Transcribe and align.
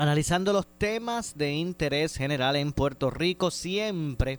analizando 0.00 0.54
los 0.54 0.66
temas 0.66 1.36
de 1.36 1.52
interés 1.52 2.16
general 2.16 2.56
en 2.56 2.72
Puerto 2.72 3.10
Rico, 3.10 3.50
siempre 3.50 4.38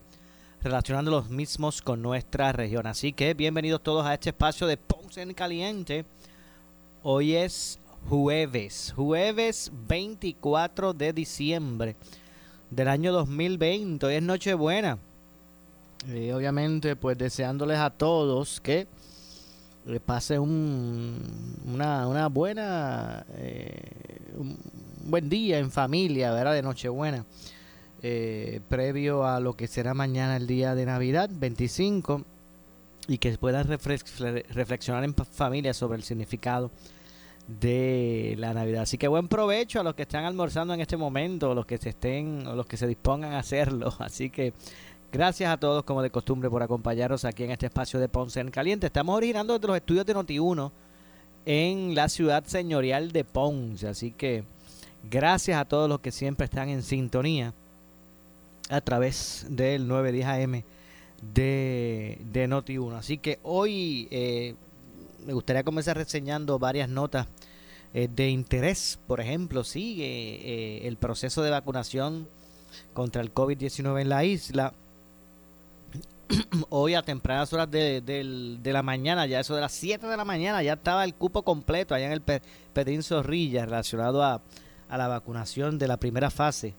relacionando 0.59 1.11
los 1.11 1.29
mismos 1.29 1.83
con 1.83 2.01
nuestra 2.01 2.51
región. 2.51 2.87
Así 2.87 3.13
que 3.13 3.35
bienvenidos 3.35 3.83
todos 3.83 4.03
a 4.03 4.15
este 4.15 4.31
espacio 4.31 4.65
de 4.65 4.77
Ponce 4.77 5.21
en 5.21 5.35
Caliente. 5.35 6.03
Hoy 7.03 7.35
es 7.35 7.77
jueves, 8.09 8.91
jueves 8.95 9.71
24 9.87 10.93
de 10.93 11.13
diciembre 11.13 11.95
del 12.71 12.87
año 12.87 13.13
2020. 13.13 14.03
Hoy 14.07 14.15
es 14.15 14.23
Nochebuena. 14.23 14.97
Y 16.11 16.31
obviamente, 16.31 16.95
pues 16.95 17.19
deseándoles 17.19 17.77
a 17.77 17.91
todos 17.91 18.59
que 18.61 18.87
le 19.85 19.99
pase 19.99 20.39
un, 20.39 21.19
una, 21.65 22.27
buena, 22.29 23.27
eh, 23.35 24.19
buen 25.05 25.29
día 25.29 25.59
en 25.59 25.71
familia, 25.71 26.31
¿verdad? 26.31 26.53
De 26.53 26.61
Nochebuena. 26.61 27.25
Eh, 28.03 28.61
previo 28.67 29.25
a 29.25 29.39
lo 29.39 29.53
que 29.53 29.67
será 29.67 29.93
mañana 29.93 30.37
el 30.37 30.47
día 30.47 30.73
de 30.73 30.85
Navidad, 30.85 31.29
25, 31.31 32.23
y 33.07 33.17
que 33.17 33.37
puedan 33.37 33.67
reflexionar 33.67 35.03
en 35.03 35.13
familia 35.13 35.73
sobre 35.73 35.97
el 35.97 36.03
significado 36.03 36.71
de 37.47 38.35
la 38.37 38.53
Navidad. 38.53 38.83
Así 38.83 38.97
que 38.97 39.07
buen 39.07 39.27
provecho 39.27 39.79
a 39.79 39.83
los 39.83 39.95
que 39.95 40.03
están 40.03 40.25
almorzando 40.25 40.73
en 40.73 40.81
este 40.81 40.97
momento, 40.97 41.53
los 41.53 41.65
que 41.65 41.77
se 41.77 41.89
estén 41.89 42.47
o 42.47 42.55
los 42.55 42.65
que 42.65 42.77
se 42.77 42.87
dispongan 42.87 43.33
a 43.33 43.39
hacerlo. 43.39 43.93
Así 43.99 44.29
que 44.29 44.53
gracias 45.11 45.51
a 45.51 45.57
todos 45.57 45.83
como 45.83 46.01
de 46.01 46.09
costumbre 46.09 46.49
por 46.49 46.63
acompañarnos 46.63 47.25
aquí 47.25 47.43
en 47.43 47.51
este 47.51 47.67
espacio 47.67 47.99
de 47.99 48.09
Ponce 48.09 48.39
en 48.39 48.51
Caliente. 48.51 48.87
Estamos 48.87 49.15
originando 49.15 49.53
desde 49.53 49.67
los 49.67 49.77
estudios 49.77 50.05
de 50.05 50.15
Noti1 50.15 50.71
en 51.45 51.95
la 51.95 52.09
ciudad 52.09 52.45
señorial 52.45 53.11
de 53.11 53.25
Ponce. 53.25 53.87
Así 53.87 54.11
que 54.11 54.43
gracias 55.09 55.59
a 55.59 55.65
todos 55.65 55.89
los 55.89 55.99
que 55.99 56.11
siempre 56.11 56.45
están 56.45 56.69
en 56.69 56.83
sintonía 56.83 57.53
a 58.69 58.81
través 58.81 59.45
del 59.49 59.87
910 59.87 60.25
AM 60.27 60.63
de, 61.21 62.19
de 62.31 62.47
Noti1. 62.47 62.97
Así 62.97 63.17
que 63.17 63.39
hoy 63.43 64.07
eh, 64.11 64.55
me 65.25 65.33
gustaría 65.33 65.63
comenzar 65.63 65.97
reseñando 65.97 66.59
varias 66.59 66.89
notas 66.89 67.27
eh, 67.93 68.07
de 68.13 68.29
interés. 68.29 68.99
Por 69.07 69.19
ejemplo, 69.19 69.63
sigue 69.63 70.05
eh, 70.05 70.87
el 70.87 70.97
proceso 70.97 71.43
de 71.43 71.51
vacunación 71.51 72.27
contra 72.93 73.21
el 73.21 73.33
COVID-19 73.33 74.01
en 74.01 74.09
la 74.09 74.23
isla. 74.23 74.73
Hoy 76.69 76.93
a 76.93 77.03
tempranas 77.03 77.51
horas 77.51 77.69
de, 77.69 78.59
la 78.63 78.83
mañana, 78.83 79.25
ya 79.25 79.41
eso 79.41 79.55
de 79.55 79.61
las 79.61 79.73
7 79.73 80.07
de 80.07 80.17
la 80.17 80.23
mañana, 80.23 80.63
ya 80.63 80.73
estaba 80.73 81.03
el 81.03 81.13
cupo 81.13 81.43
completo 81.43 81.93
allá 81.93 82.05
en 82.05 82.13
el 82.13 82.21
Pedrín 82.21 83.03
Zorrilla 83.03 83.65
relacionado 83.65 84.23
a, 84.23 84.41
a 84.91 84.97
la 84.97 85.07
vacunación 85.07 85.79
de 85.79 85.87
la 85.87 85.97
primera 85.97 86.29
fase. 86.29 86.75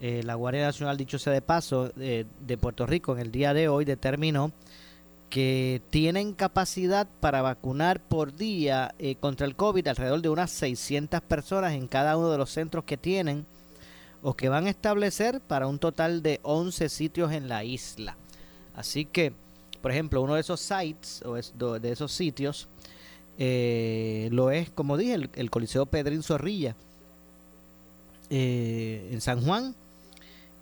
Eh, 0.00 0.22
la 0.24 0.34
Guardia 0.34 0.64
Nacional, 0.64 0.96
dicho 0.96 1.18
sea 1.18 1.32
de 1.32 1.42
paso, 1.42 1.90
de 1.94 2.58
Puerto 2.60 2.86
Rico 2.86 3.12
en 3.12 3.20
el 3.20 3.30
día 3.30 3.54
de 3.54 3.68
hoy 3.68 3.84
determinó 3.84 4.50
que 5.32 5.80
tienen 5.88 6.34
capacidad 6.34 7.08
para 7.20 7.40
vacunar 7.40 8.00
por 8.00 8.34
día 8.34 8.94
eh, 8.98 9.14
contra 9.14 9.46
el 9.46 9.56
COVID 9.56 9.88
alrededor 9.88 10.20
de 10.20 10.28
unas 10.28 10.50
600 10.50 11.22
personas 11.22 11.72
en 11.72 11.86
cada 11.86 12.18
uno 12.18 12.30
de 12.30 12.36
los 12.36 12.50
centros 12.50 12.84
que 12.84 12.98
tienen 12.98 13.46
o 14.20 14.34
que 14.34 14.50
van 14.50 14.66
a 14.66 14.70
establecer 14.70 15.40
para 15.40 15.68
un 15.68 15.78
total 15.78 16.22
de 16.22 16.38
11 16.42 16.90
sitios 16.90 17.32
en 17.32 17.48
la 17.48 17.64
isla. 17.64 18.18
Así 18.74 19.06
que, 19.06 19.32
por 19.80 19.90
ejemplo, 19.90 20.20
uno 20.20 20.34
de 20.34 20.42
esos 20.42 20.60
sites 20.60 21.22
o 21.24 21.34
de 21.80 21.90
esos 21.90 22.12
sitios 22.12 22.68
eh, 23.38 24.28
lo 24.32 24.50
es, 24.50 24.70
como 24.70 24.98
dije, 24.98 25.30
el, 25.34 25.50
Coliseo 25.50 25.86
Pedrín 25.86 26.22
Zorrilla 26.22 26.76
eh, 28.32 29.10
en 29.12 29.20
San 29.20 29.44
Juan. 29.44 29.76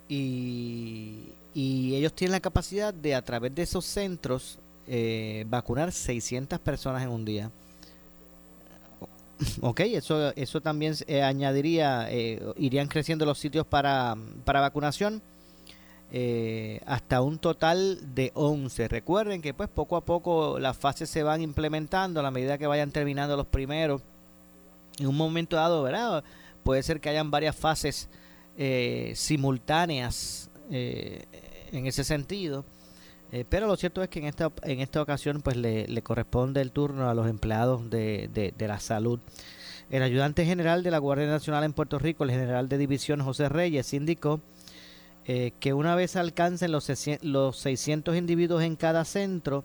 Y, 0.07 1.29
y 1.53 1.95
ellos 1.95 2.13
tienen 2.13 2.33
la 2.33 2.39
capacidad 2.41 2.93
de 2.93 3.15
a 3.15 3.21
través 3.23 3.55
de 3.55 3.63
esos 3.63 3.85
centros 3.85 4.59
eh, 4.87 5.45
vacunar 5.47 5.91
600 5.91 6.59
personas 6.59 7.03
en 7.03 7.09
un 7.09 7.25
día. 7.25 7.51
Ok, 9.61 9.79
eso, 9.79 10.31
eso 10.35 10.61
también 10.61 10.93
eh, 11.07 11.23
añadiría, 11.23 12.05
eh, 12.11 12.39
irían 12.57 12.87
creciendo 12.87 13.25
los 13.25 13.39
sitios 13.39 13.65
para, 13.65 14.15
para 14.45 14.61
vacunación 14.61 15.21
hasta 16.85 17.21
un 17.21 17.39
total 17.39 18.13
de 18.13 18.31
11. 18.35 18.89
Recuerden 18.89 19.41
que 19.41 19.53
pues 19.53 19.69
poco 19.69 19.95
a 19.95 20.01
poco 20.01 20.59
las 20.59 20.77
fases 20.77 21.09
se 21.09 21.23
van 21.23 21.41
implementando 21.41 22.19
a 22.19 22.23
la 22.23 22.31
medida 22.31 22.57
que 22.57 22.67
vayan 22.67 22.91
terminando 22.91 23.37
los 23.37 23.47
primeros. 23.47 24.01
En 24.99 25.07
un 25.07 25.15
momento 25.15 25.55
dado, 25.55 25.81
¿verdad? 25.83 26.23
Puede 26.63 26.83
ser 26.83 27.01
que 27.01 27.09
hayan 27.09 27.31
varias 27.31 27.55
fases 27.55 28.09
simultáneas 29.15 30.49
en 30.69 31.87
ese 31.87 32.03
sentido. 32.03 32.65
Eh, 33.31 33.45
pero 33.47 33.65
lo 33.65 33.77
cierto 33.77 34.03
es 34.03 34.09
que 34.09 34.19
en 34.19 34.25
esta, 34.25 34.51
en 34.63 34.81
esta 34.81 35.01
ocasión 35.01 35.41
pues 35.41 35.55
le, 35.55 36.01
corresponde 36.01 36.61
el 36.61 36.71
turno 36.71 37.09
a 37.09 37.13
los 37.13 37.27
empleados 37.27 37.89
de, 37.89 38.29
de, 38.33 38.67
la 38.67 38.79
salud. 38.79 39.19
El 39.89 40.03
ayudante 40.03 40.45
general 40.45 40.83
de 40.83 40.91
la 40.91 40.97
Guardia 40.97 41.27
Nacional 41.27 41.63
en 41.63 41.73
Puerto 41.73 41.97
Rico, 41.97 42.23
el 42.23 42.31
general 42.31 42.67
de 42.67 42.77
división 42.77 43.21
José 43.21 43.47
Reyes, 43.47 43.93
indicó 43.93 44.41
eh, 45.25 45.53
que 45.59 45.73
una 45.73 45.95
vez 45.95 46.17
alcancen 46.17 46.71
los, 46.71 46.91
los 47.21 47.57
600 47.57 48.17
individuos 48.17 48.63
en 48.63 48.75
cada 48.75 49.05
centro 49.05 49.63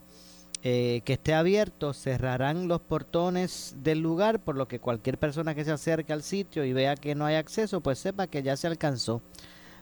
eh, 0.63 1.03
que 1.05 1.15
esté 1.15 1.35
abierto, 1.35 1.93
cerrarán 1.93 2.67
los 2.67 2.81
portones 2.81 3.77
del 3.79 4.01
lugar, 4.01 4.41
por 4.41 4.57
lo 4.57 4.67
que 4.67 4.81
cualquier 4.81 5.19
persona 5.19 5.55
que 5.55 5.65
se 5.65 5.71
acerque 5.71 6.13
al 6.13 6.23
sitio 6.23 6.65
y 6.65 6.73
vea 6.73 6.97
que 6.97 7.15
no 7.15 7.25
hay 7.27 7.37
acceso, 7.37 7.81
pues 7.81 7.99
sepa 7.99 8.27
que 8.27 8.43
ya 8.43 8.57
se 8.57 8.67
alcanzó 8.67 9.23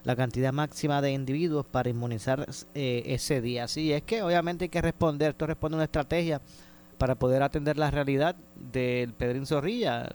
la 0.03 0.17
cantidad 0.17 0.53
máxima 0.53 1.01
de 1.01 1.13
individuos 1.13 1.65
para 1.67 1.89
inmunizar 1.89 2.47
eh, 2.75 3.03
ese 3.07 3.41
día. 3.41 3.65
Así 3.65 3.93
es 3.93 4.03
que 4.03 4.23
obviamente 4.23 4.67
hay 4.67 4.69
que 4.69 4.83
responder, 4.83 5.31
esto 5.31 5.47
responde 5.47 5.77
a 5.77 5.79
una 5.79 5.85
estrategia 5.85 6.43
para 6.99 7.15
poder 7.15 7.43
atender 7.43 7.79
la 7.79 7.91
realidad 7.91 8.37
del 8.55 9.15
Pedrín 9.15 9.47
Zorrilla, 9.47 10.11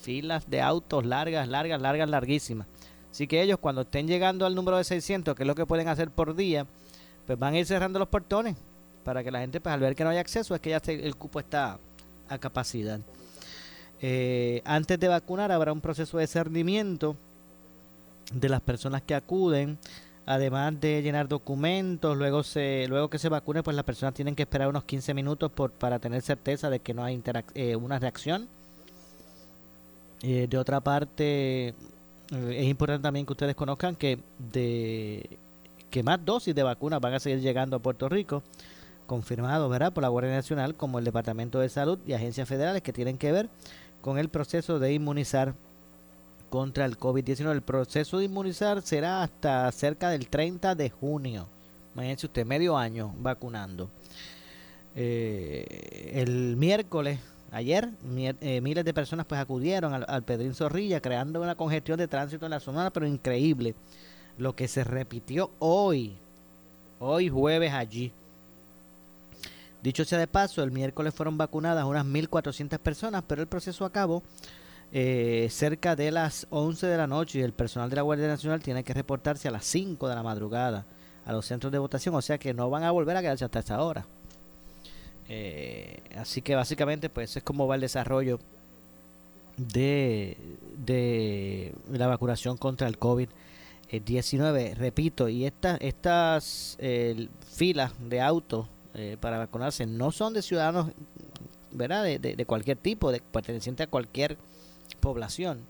filas 0.00 0.48
de 0.48 0.62
autos 0.62 1.04
largas, 1.04 1.46
largas, 1.48 1.80
largas, 1.80 2.08
larguísimas. 2.08 2.66
Así 3.10 3.26
que 3.26 3.42
ellos 3.42 3.58
cuando 3.60 3.82
estén 3.82 4.06
llegando 4.06 4.46
al 4.46 4.54
número 4.54 4.78
de 4.78 4.84
600, 4.84 5.34
que 5.34 5.42
es 5.42 5.46
lo 5.46 5.54
que 5.54 5.66
pueden 5.66 5.88
hacer 5.88 6.10
por 6.10 6.34
día, 6.34 6.66
pues 7.26 7.38
van 7.38 7.54
a 7.54 7.58
ir 7.58 7.66
cerrando 7.66 7.98
los 7.98 8.08
portones 8.08 8.56
para 9.04 9.24
que 9.24 9.30
la 9.30 9.40
gente, 9.40 9.60
pues 9.60 9.72
al 9.72 9.80
ver 9.80 9.94
que 9.94 10.04
no 10.04 10.10
hay 10.10 10.18
acceso, 10.18 10.54
es 10.54 10.60
que 10.60 10.70
ya 10.70 10.82
el 10.86 11.16
cupo 11.16 11.40
está 11.40 11.78
a 12.28 12.38
capacidad. 12.38 13.00
Eh, 14.02 14.62
antes 14.64 14.98
de 14.98 15.08
vacunar 15.08 15.52
habrá 15.52 15.72
un 15.72 15.80
proceso 15.80 16.18
de 16.18 16.26
cernimiento 16.26 17.16
de 18.32 18.48
las 18.48 18.60
personas 18.60 19.02
que 19.02 19.14
acuden, 19.14 19.78
además 20.24 20.80
de 20.80 21.02
llenar 21.02 21.28
documentos, 21.28 22.16
luego 22.16 22.42
se 22.42 22.86
luego 22.88 23.10
que 23.10 23.18
se 23.18 23.28
vacune, 23.28 23.62
pues 23.62 23.76
las 23.76 23.84
personas 23.84 24.14
tienen 24.14 24.34
que 24.34 24.44
esperar 24.44 24.68
unos 24.68 24.84
15 24.84 25.12
minutos 25.12 25.50
por, 25.50 25.72
para 25.72 25.98
tener 25.98 26.22
certeza 26.22 26.70
de 26.70 26.80
que 26.80 26.94
no 26.94 27.04
hay 27.04 27.22
eh, 27.54 27.76
una 27.76 27.98
reacción. 27.98 28.48
Eh, 30.22 30.46
de 30.48 30.58
otra 30.58 30.80
parte, 30.80 31.74
es 32.30 32.64
importante 32.64 33.02
también 33.02 33.26
que 33.26 33.32
ustedes 33.32 33.54
conozcan 33.54 33.96
que 33.96 34.18
de 34.38 35.38
que 35.90 36.02
más 36.02 36.24
dosis 36.24 36.54
de 36.54 36.62
vacunas 36.62 37.00
van 37.00 37.14
a 37.14 37.20
seguir 37.20 37.40
llegando 37.40 37.76
a 37.76 37.80
Puerto 37.80 38.08
Rico, 38.08 38.42
confirmado, 39.10 39.68
¿verdad?, 39.68 39.92
por 39.92 40.02
la 40.02 40.08
Guardia 40.08 40.30
Nacional, 40.30 40.76
como 40.76 41.00
el 41.00 41.04
Departamento 41.04 41.58
de 41.58 41.68
Salud 41.68 41.98
y 42.06 42.12
agencias 42.12 42.48
federales 42.48 42.80
que 42.80 42.92
tienen 42.92 43.18
que 43.18 43.32
ver 43.32 43.48
con 44.02 44.18
el 44.18 44.28
proceso 44.28 44.78
de 44.78 44.92
inmunizar 44.92 45.56
contra 46.48 46.84
el 46.84 46.96
COVID-19. 46.96 47.50
El 47.50 47.62
proceso 47.62 48.18
de 48.18 48.26
inmunizar 48.26 48.82
será 48.82 49.24
hasta 49.24 49.72
cerca 49.72 50.10
del 50.10 50.28
30 50.28 50.76
de 50.76 50.90
junio. 50.90 51.48
Imagínense 51.92 52.26
usted, 52.26 52.46
medio 52.46 52.78
año 52.78 53.12
vacunando. 53.18 53.90
Eh, 54.94 56.12
el 56.14 56.56
miércoles, 56.56 57.18
ayer, 57.50 57.90
eh, 58.40 58.60
miles 58.60 58.84
de 58.84 58.94
personas 58.94 59.26
pues 59.26 59.40
acudieron 59.40 59.92
al, 59.92 60.04
al, 60.06 60.22
Pedrín 60.22 60.54
Zorrilla, 60.54 61.00
creando 61.00 61.42
una 61.42 61.56
congestión 61.56 61.98
de 61.98 62.06
tránsito 62.06 62.46
en 62.46 62.50
la 62.50 62.60
zona, 62.60 62.92
pero 62.92 63.08
increíble. 63.08 63.74
Lo 64.38 64.54
que 64.54 64.68
se 64.68 64.84
repitió 64.84 65.50
hoy, 65.58 66.16
hoy 67.00 67.28
jueves 67.28 67.72
allí. 67.72 68.12
Dicho 69.82 70.04
sea 70.04 70.18
de 70.18 70.26
paso, 70.26 70.62
el 70.62 70.72
miércoles 70.72 71.14
fueron 71.14 71.38
vacunadas 71.38 71.84
unas 71.84 72.04
1.400 72.04 72.78
personas, 72.78 73.24
pero 73.26 73.40
el 73.40 73.48
proceso 73.48 73.84
acabó 73.84 74.22
eh, 74.92 75.48
cerca 75.50 75.96
de 75.96 76.10
las 76.10 76.46
11 76.50 76.86
de 76.86 76.96
la 76.96 77.06
noche 77.06 77.38
y 77.38 77.42
el 77.42 77.52
personal 77.52 77.88
de 77.88 77.96
la 77.96 78.02
Guardia 78.02 78.26
Nacional 78.26 78.60
tiene 78.60 78.84
que 78.84 78.92
reportarse 78.92 79.48
a 79.48 79.50
las 79.52 79.64
5 79.64 80.08
de 80.08 80.14
la 80.14 80.22
madrugada 80.22 80.84
a 81.24 81.32
los 81.32 81.46
centros 81.46 81.70
de 81.72 81.78
votación, 81.78 82.14
o 82.14 82.22
sea 82.22 82.38
que 82.38 82.52
no 82.52 82.68
van 82.68 82.82
a 82.82 82.90
volver 82.90 83.16
a 83.16 83.22
quedarse 83.22 83.44
hasta 83.44 83.60
esa 83.60 83.82
hora. 83.82 84.06
Eh, 85.28 86.02
así 86.16 86.42
que 86.42 86.56
básicamente 86.56 87.08
pues 87.08 87.36
es 87.36 87.42
como 87.42 87.68
va 87.68 87.76
el 87.76 87.80
desarrollo 87.80 88.40
de, 89.56 90.36
de 90.76 91.72
la 91.88 92.08
vacunación 92.08 92.56
contra 92.56 92.88
el 92.88 92.98
COVID-19. 92.98 94.74
Repito, 94.74 95.28
y 95.28 95.46
estas 95.46 95.80
estas 95.80 96.76
eh, 96.80 97.28
filas 97.48 97.92
de 98.00 98.20
autos 98.20 98.66
para 99.20 99.38
vacunarse 99.38 99.86
no 99.86 100.10
son 100.10 100.34
de 100.34 100.42
ciudadanos 100.42 100.88
¿verdad? 101.72 102.04
De, 102.04 102.18
de, 102.18 102.46
cualquier 102.46 102.76
tipo, 102.76 103.12
de 103.12 103.20
perteneciente 103.20 103.82
a 103.82 103.86
cualquier 103.86 104.36
población. 105.00 105.60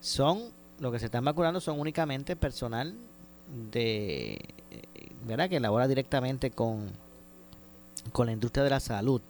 Son, 0.00 0.52
lo 0.80 0.92
que 0.92 0.98
se 0.98 1.06
están 1.06 1.24
vacunando 1.24 1.60
son 1.60 1.80
únicamente 1.80 2.36
personal 2.36 2.94
de, 3.72 4.38
¿verdad? 5.26 5.48
Que 5.48 5.60
labora 5.60 5.88
directamente 5.88 6.50
con, 6.50 6.90
con 8.12 8.26
la 8.26 8.32
industria 8.32 8.64
de 8.64 8.70
la 8.70 8.80
salud. 8.80 9.20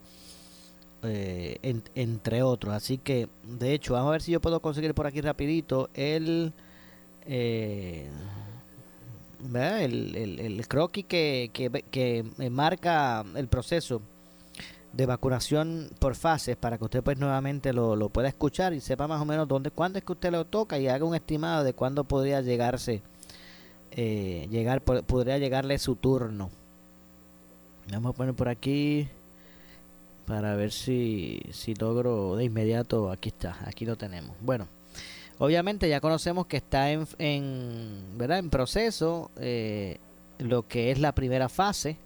Eh, 1.03 1.81
entre 1.95 2.43
otros. 2.43 2.75
Así 2.75 2.99
que, 2.99 3.29
de 3.45 3.73
hecho, 3.73 3.93
vamos 3.93 4.09
a 4.09 4.13
ver 4.13 4.23
si 4.23 4.33
yo 4.33 4.41
puedo 4.41 4.61
conseguir 4.61 4.95
por 4.95 5.07
aquí 5.07 5.21
rapidito 5.21 5.91
el, 5.95 6.53
eh, 7.25 8.09
el, 9.41 10.17
el, 10.17 10.41
el, 10.41 10.69
croquis 10.69 11.05
que, 11.07 11.51
que, 11.53 11.71
que 11.91 12.25
marca 12.51 13.25
el 13.35 13.49
proceso 13.49 14.03
de 14.93 15.07
vacunación 15.07 15.91
por 15.99 16.15
fases 16.15 16.57
para 16.57 16.79
que 16.79 16.85
usted 16.85 17.03
pues 17.03 17.19
nuevamente 17.19 17.73
lo, 17.73 17.95
lo, 17.95 18.09
pueda 18.09 18.29
escuchar 18.29 18.73
y 18.73 18.81
sepa 18.81 19.07
más 19.07 19.21
o 19.21 19.25
menos 19.25 19.47
dónde, 19.47 19.71
cuándo 19.71 19.99
es 19.99 20.05
que 20.05 20.13
usted 20.13 20.33
lo 20.33 20.45
toca 20.45 20.79
y 20.79 20.89
haga 20.89 21.05
un 21.05 21.15
estimado 21.15 21.63
de 21.63 21.75
cuándo 21.75 22.05
podría 22.05 22.41
llegarse, 22.41 23.03
eh, 23.93 24.49
llegar, 24.51 24.83
podría 24.83 25.39
llegarle 25.39 25.79
su 25.79 25.97
turno. 25.97 26.51
Vamos 27.93 28.15
a 28.15 28.17
poner 28.17 28.35
por 28.35 28.49
aquí 28.49 29.09
para 30.27 30.55
ver 30.57 30.73
si, 30.73 31.41
si 31.53 31.75
logro 31.75 32.37
de 32.37 32.45
inmediato, 32.45 33.11
aquí 33.11 33.31
está, 33.31 33.57
aquí 33.65 33.87
lo 33.87 33.97
tenemos. 33.97 34.37
Bueno, 34.41 34.69
obviamente 35.39 35.89
ya 35.89 36.01
conocemos 36.01 36.47
que 36.47 36.59
está 36.59 36.91
en, 36.91 37.07
en, 37.19 38.19
¿verdad? 38.19 38.39
en 38.39 38.51
proceso 38.51 39.31
eh, 39.37 39.99
lo 40.39 40.67
que 40.67 40.91
es 40.91 40.99
la 40.99 41.13
primera 41.13 41.49
fase 41.49 41.97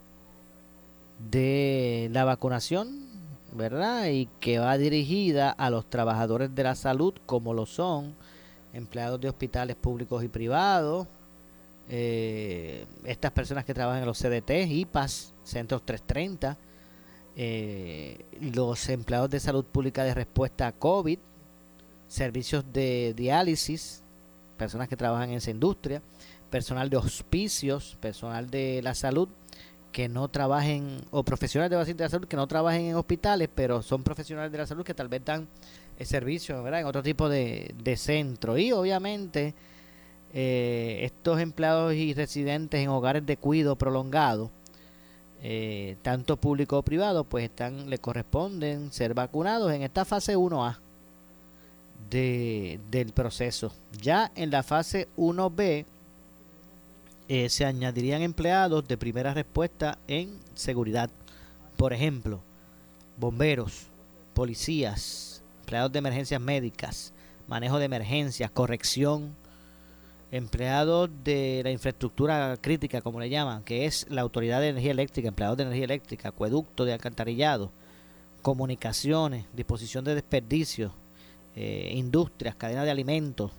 de 1.31 2.09
la 2.11 2.25
vacunación, 2.25 3.07
¿verdad? 3.53 4.07
Y 4.07 4.27
que 4.39 4.59
va 4.59 4.77
dirigida 4.77 5.51
a 5.51 5.69
los 5.69 5.89
trabajadores 5.89 6.53
de 6.53 6.63
la 6.63 6.75
salud, 6.75 7.13
como 7.25 7.53
lo 7.53 7.65
son 7.65 8.15
empleados 8.73 9.21
de 9.21 9.29
hospitales 9.29 9.75
públicos 9.75 10.23
y 10.23 10.27
privados, 10.27 11.07
eh, 11.89 12.85
estas 13.05 13.31
personas 13.31 13.65
que 13.65 13.73
trabajan 13.73 14.01
en 14.01 14.07
los 14.07 14.17
CDT, 14.17 14.67
IPAS, 14.67 15.33
Centros 15.43 15.83
330, 15.85 16.57
eh, 17.35 18.25
los 18.39 18.89
empleados 18.89 19.29
de 19.29 19.39
salud 19.39 19.65
pública 19.65 20.03
de 20.03 20.13
respuesta 20.13 20.67
a 20.67 20.71
COVID, 20.71 21.19
servicios 22.13 22.63
de 22.71 23.15
diálisis, 23.17 24.03
personas 24.55 24.87
que 24.87 24.95
trabajan 24.95 25.31
en 25.31 25.37
esa 25.37 25.49
industria, 25.49 26.03
personal 26.51 26.87
de 26.87 26.97
hospicios, 26.97 27.97
personal 27.99 28.51
de 28.51 28.81
la 28.83 28.93
salud, 28.93 29.29
que 29.91 30.07
no 30.07 30.27
trabajen, 30.27 31.01
o 31.09 31.23
profesionales 31.23 31.71
de 31.71 32.03
la 32.03 32.09
salud 32.09 32.27
que 32.27 32.35
no 32.35 32.45
trabajen 32.45 32.85
en 32.85 32.95
hospitales, 32.95 33.49
pero 33.53 33.81
son 33.81 34.03
profesionales 34.03 34.51
de 34.51 34.59
la 34.59 34.67
salud 34.67 34.83
que 34.83 34.93
tal 34.93 35.07
vez 35.07 35.25
dan 35.25 35.47
el 35.97 36.05
servicio 36.05 36.61
¿verdad? 36.61 36.81
en 36.81 36.85
otro 36.85 37.01
tipo 37.01 37.29
de, 37.29 37.73
de 37.83 37.97
centro. 37.97 38.59
Y 38.59 38.71
obviamente 38.71 39.55
eh, 40.33 40.99
estos 41.01 41.39
empleados 41.39 41.95
y 41.95 42.13
residentes 42.13 42.79
en 42.79 42.89
hogares 42.89 43.25
de 43.25 43.37
cuidado 43.37 43.75
prolongado, 43.75 44.51
eh, 45.41 45.97
tanto 46.03 46.37
público 46.37 46.77
o 46.77 46.83
privado, 46.83 47.23
pues 47.23 47.45
están 47.45 47.89
le 47.89 47.97
corresponden 47.97 48.91
ser 48.91 49.15
vacunados 49.15 49.73
en 49.73 49.81
esta 49.81 50.05
fase 50.05 50.37
1A 50.37 50.77
de, 52.13 52.79
del 52.91 53.11
proceso. 53.11 53.73
Ya 53.99 54.31
en 54.35 54.51
la 54.51 54.63
fase 54.63 55.09
1B, 55.17 55.85
eh, 57.27 57.49
se 57.49 57.65
añadirían 57.65 58.21
empleados 58.21 58.87
de 58.87 58.97
primera 58.97 59.33
respuesta 59.33 59.97
en 60.07 60.39
seguridad. 60.53 61.09
Por 61.75 61.91
ejemplo, 61.91 62.41
bomberos, 63.17 63.87
policías, 64.33 65.41
empleados 65.61 65.91
de 65.91 65.99
emergencias 65.99 66.39
médicas, 66.39 67.13
manejo 67.47 67.79
de 67.79 67.85
emergencias, 67.85 68.51
corrección, 68.51 69.35
empleados 70.31 71.09
de 71.23 71.61
la 71.63 71.71
infraestructura 71.71 72.57
crítica, 72.61 73.01
como 73.01 73.19
le 73.19 73.29
llaman, 73.29 73.63
que 73.63 73.85
es 73.85 74.05
la 74.09 74.21
Autoridad 74.21 74.61
de 74.61 74.69
Energía 74.69 74.91
Eléctrica, 74.91 75.29
empleados 75.29 75.57
de 75.57 75.63
energía 75.63 75.85
eléctrica, 75.85 76.29
acueducto 76.29 76.85
de 76.85 76.93
alcantarillado, 76.93 77.71
comunicaciones, 78.41 79.45
disposición 79.53 80.03
de 80.03 80.15
desperdicios, 80.15 80.91
eh, 81.55 81.93
industrias, 81.95 82.55
cadena 82.55 82.83
de 82.83 82.91
alimentos, 82.91 83.51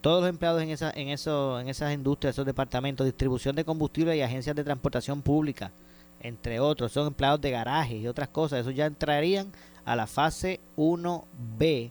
todos 0.00 0.22
los 0.22 0.30
empleados 0.30 0.62
en, 0.62 0.70
esa, 0.70 0.90
en, 0.90 1.08
eso, 1.08 1.58
en 1.58 1.68
esas 1.68 1.92
industrias, 1.92 2.34
esos 2.34 2.46
departamentos, 2.46 3.04
distribución 3.04 3.56
de 3.56 3.64
combustible 3.64 4.16
y 4.16 4.22
agencias 4.22 4.54
de 4.54 4.64
transportación 4.64 5.22
pública, 5.22 5.72
entre 6.20 6.60
otros, 6.60 6.92
son 6.92 7.08
empleados 7.08 7.40
de 7.40 7.50
garajes 7.50 8.00
y 8.00 8.08
otras 8.08 8.28
cosas, 8.28 8.60
eso 8.60 8.70
ya 8.70 8.86
entrarían 8.86 9.52
a 9.84 9.96
la 9.96 10.06
fase 10.06 10.60
1B, 10.76 11.90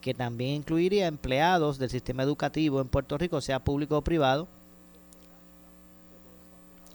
que 0.00 0.14
también 0.14 0.56
incluiría 0.56 1.06
empleados 1.06 1.78
del 1.78 1.90
sistema 1.90 2.22
educativo 2.22 2.80
en 2.80 2.88
Puerto 2.88 3.18
Rico, 3.18 3.40
sea 3.40 3.58
público 3.58 3.98
o 3.98 4.02
privado, 4.02 4.48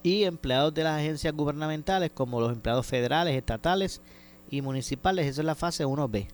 y 0.03 0.23
empleados 0.23 0.73
de 0.73 0.83
las 0.83 0.99
agencias 0.99 1.33
gubernamentales 1.33 2.11
como 2.11 2.41
los 2.41 2.51
empleados 2.51 2.85
federales, 2.85 3.35
estatales 3.35 4.01
y 4.49 4.61
municipales, 4.61 5.25
eso 5.25 5.41
es 5.41 5.45
la 5.45 5.55
fase 5.55 5.85
1B. 5.85 6.27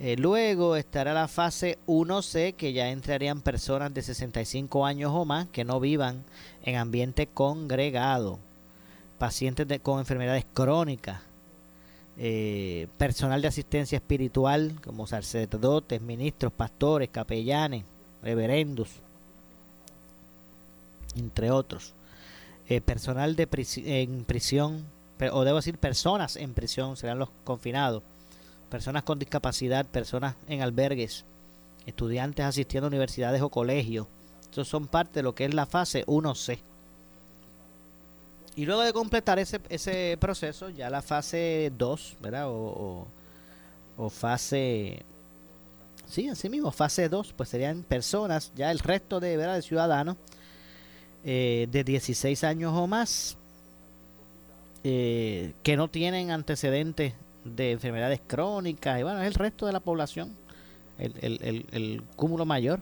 Eh, 0.00 0.16
luego 0.16 0.76
estará 0.76 1.12
la 1.12 1.26
fase 1.26 1.76
1C, 1.86 2.54
que 2.54 2.72
ya 2.72 2.90
entrarían 2.90 3.42
personas 3.42 3.92
de 3.92 4.02
65 4.02 4.86
años 4.86 5.10
o 5.12 5.24
más 5.24 5.48
que 5.48 5.64
no 5.64 5.80
vivan 5.80 6.24
en 6.62 6.76
ambiente 6.76 7.26
congregado, 7.26 8.38
pacientes 9.18 9.66
con 9.80 9.98
enfermedades 9.98 10.46
crónicas, 10.54 11.20
eh, 12.16 12.86
personal 12.96 13.42
de 13.42 13.48
asistencia 13.48 13.96
espiritual 13.96 14.80
como 14.84 15.08
sacerdotes, 15.08 16.00
ministros, 16.00 16.52
pastores, 16.52 17.08
capellanes, 17.08 17.84
reverendos, 18.22 18.88
entre 21.16 21.50
otros. 21.50 21.94
Eh, 22.68 22.80
personal 22.80 23.34
de 23.34 23.48
en 23.84 24.24
prisión, 24.24 24.84
o 25.32 25.44
debo 25.44 25.56
decir 25.56 25.78
personas 25.78 26.36
en 26.36 26.54
prisión, 26.54 26.96
serán 26.96 27.18
los 27.18 27.30
confinados 27.42 28.04
personas 28.70 29.02
con 29.02 29.18
discapacidad, 29.18 29.86
personas 29.86 30.36
en 30.48 30.62
albergues, 30.62 31.24
estudiantes 31.86 32.44
asistiendo 32.44 32.86
a 32.86 32.88
universidades 32.88 33.42
o 33.42 33.48
colegios. 33.48 34.06
Estos 34.42 34.68
son 34.68 34.86
parte 34.86 35.20
de 35.20 35.22
lo 35.22 35.34
que 35.34 35.44
es 35.44 35.54
la 35.54 35.66
fase 35.66 36.04
1C. 36.06 36.60
Y 38.56 38.66
luego 38.66 38.82
de 38.82 38.92
completar 38.92 39.38
ese, 39.38 39.60
ese 39.68 40.16
proceso, 40.18 40.68
ya 40.68 40.90
la 40.90 41.00
fase 41.00 41.72
2, 41.76 42.16
¿verdad? 42.20 42.48
O, 42.48 43.06
o, 43.96 44.10
fase... 44.10 45.04
Sí, 46.06 46.28
así 46.28 46.48
mismo, 46.48 46.72
fase 46.72 47.08
2, 47.08 47.34
pues 47.34 47.50
serían 47.50 47.82
personas, 47.82 48.50
ya 48.56 48.70
el 48.70 48.78
resto 48.78 49.20
de, 49.20 49.36
¿verdad? 49.36 49.56
de 49.56 49.62
ciudadanos 49.62 50.16
eh, 51.24 51.68
de 51.70 51.84
16 51.84 52.44
años 52.44 52.72
o 52.74 52.86
más 52.86 53.36
eh, 54.84 55.52
que 55.62 55.76
no 55.76 55.88
tienen 55.88 56.30
antecedentes 56.30 57.14
de 57.44 57.72
enfermedades 57.72 58.20
crónicas 58.26 59.00
y 59.00 59.02
bueno, 59.02 59.20
es 59.20 59.28
el 59.28 59.34
resto 59.34 59.66
de 59.66 59.72
la 59.72 59.80
población, 59.80 60.34
el, 60.98 61.14
el, 61.20 61.66
el, 61.72 62.02
cúmulo 62.16 62.44
mayor. 62.44 62.80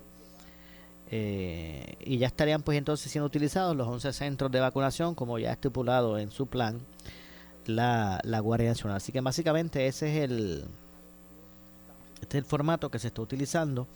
Eh, 1.09 1.95
y 2.01 2.19
ya 2.19 2.27
estarían 2.27 2.63
pues 2.63 2.77
entonces 2.77 3.13
siendo 3.13 3.27
utilizados 3.27 3.77
los 3.77 3.87
11 3.87 4.13
centros 4.13 4.51
de 4.51 4.59
vacunación 4.59 5.15
como 5.15 5.39
ya 5.39 5.53
estipulado 5.53 6.19
en 6.19 6.33
su 6.33 6.49
plan 6.49 6.81
la, 7.67 8.21
la 8.25 8.41
Guardia 8.41 8.71
Nacional. 8.71 8.97
Así 8.97 9.13
que 9.13 9.21
básicamente 9.21 9.87
ese 9.87 10.09
es 10.09 10.31
el, 10.31 10.65
este 12.21 12.39
es 12.39 12.45
el 12.45 12.49
formato 12.49 12.91
que 12.91 12.99
se 12.99 13.09
está 13.09 13.23
utilizando 13.23 13.87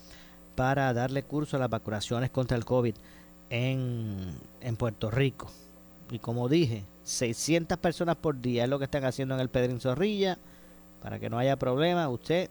para 0.55 0.93
darle 0.93 1.23
curso 1.23 1.57
a 1.57 1.61
las 1.61 1.71
vacunaciones 1.71 2.31
contra 2.31 2.57
el 2.57 2.65
COVID 2.65 2.95
en, 3.51 4.35
en 4.61 4.77
Puerto 4.77 5.11
Rico. 5.11 5.51
y 6.11 6.19
como 6.19 6.49
dije, 6.49 6.85
600 7.05 7.79
personas 7.79 8.17
por 8.17 8.41
día 8.41 8.65
es 8.65 8.71
lo 8.71 8.79
que 8.79 8.85
están 8.85 9.05
haciendo 9.05 9.35
en 9.35 9.41
el 9.41 9.49
Pedrín 9.49 9.81
Zorrilla. 9.81 10.39
Para 11.03 11.19
que 11.19 11.31
no 11.31 11.39
haya 11.39 11.57
problema, 11.57 12.09
usted, 12.09 12.51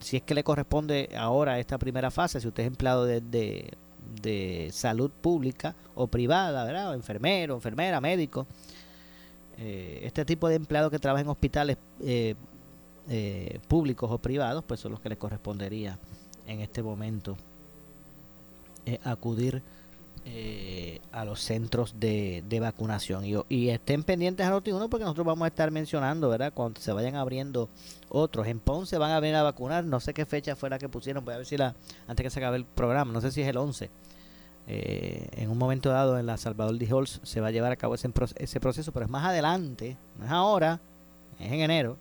si 0.00 0.16
es 0.16 0.22
que 0.22 0.34
le 0.34 0.44
corresponde 0.44 1.08
ahora 1.16 1.58
esta 1.58 1.78
primera 1.78 2.10
fase, 2.10 2.40
si 2.40 2.48
usted 2.48 2.62
es 2.62 2.66
empleado 2.68 3.04
de, 3.04 3.20
de, 3.20 4.68
salud 4.72 5.10
pública 5.10 5.74
o 5.94 6.06
privada, 6.06 6.64
¿verdad? 6.64 6.94
Enfermero, 6.94 7.54
enfermera, 7.54 8.00
médico. 8.00 8.46
Eh, 9.58 10.00
este 10.04 10.24
tipo 10.24 10.48
de 10.48 10.54
empleados 10.54 10.90
que 10.90 10.98
trabajan 10.98 11.26
en 11.26 11.30
hospitales 11.30 11.76
eh, 12.00 12.36
eh, 13.08 13.58
públicos 13.66 14.08
o 14.10 14.18
privados, 14.18 14.62
pues 14.64 14.78
son 14.78 14.92
los 14.92 15.00
que 15.00 15.08
les 15.08 15.18
correspondería 15.18 15.98
en 16.46 16.60
este 16.60 16.82
momento 16.82 17.36
acudir 19.04 19.62
eh, 20.30 21.00
a 21.10 21.24
los 21.24 21.40
centros 21.40 21.94
de, 21.98 22.58
vacunación. 22.60 23.24
Y, 23.24 23.70
estén 23.70 24.02
pendientes 24.02 24.46
a 24.46 24.52
Noti1 24.52 24.90
porque 24.90 25.04
nosotros 25.04 25.26
vamos 25.26 25.46
a 25.46 25.48
estar 25.48 25.70
mencionando, 25.70 26.28
¿verdad? 26.28 26.52
Cuando 26.52 26.82
se 26.82 26.92
vayan 26.92 27.16
abriendo 27.16 27.70
otros. 28.10 28.46
En 28.46 28.60
Ponce 28.60 28.98
van 28.98 29.12
a 29.12 29.20
venir 29.20 29.36
a 29.36 29.42
vacunar, 29.42 29.84
no 29.84 30.00
sé 30.00 30.12
qué 30.12 30.26
fecha 30.26 30.54
fue 30.54 30.68
la 30.68 30.78
que 30.78 30.88
pusieron, 30.90 31.24
voy 31.24 31.32
a 31.32 31.38
ver 31.38 31.46
si 31.46 31.56
la, 31.56 31.74
antes 32.06 32.24
que 32.24 32.28
se 32.28 32.40
acabe 32.40 32.58
el 32.58 32.66
programa, 32.66 33.10
no 33.10 33.22
sé 33.22 33.30
si 33.32 33.40
es 33.40 33.48
el 33.48 33.56
11. 33.56 33.90
Eh, 34.66 35.28
en 35.32 35.50
un 35.50 35.56
momento 35.56 35.88
dado 35.88 36.18
en 36.18 36.26
la 36.26 36.36
Salvador 36.36 36.76
de 36.76 36.86
Halls 36.86 37.20
se 37.22 37.40
va 37.40 37.46
a 37.48 37.50
llevar 37.50 37.72
a 37.72 37.76
cabo 37.76 37.94
ese, 37.94 38.10
ese 38.36 38.60
proceso, 38.60 38.92
pero 38.92 39.06
es 39.06 39.10
más 39.10 39.24
adelante, 39.24 39.96
no 40.18 40.26
es 40.26 40.30
ahora, 40.30 40.78
es 41.40 41.50
en 41.50 41.60
enero. 41.60 41.96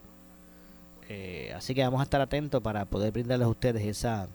Eh, 1.07 1.53
así 1.55 1.73
que 1.73 1.81
vamos 1.81 2.01
a 2.01 2.03
estar 2.03 2.19
atentos 2.19 2.61
para 2.61 2.83
poder 2.83 3.13
brindarles 3.13 3.45
a 3.45 3.49
ustedes 3.49 3.85
esa, 3.85 4.27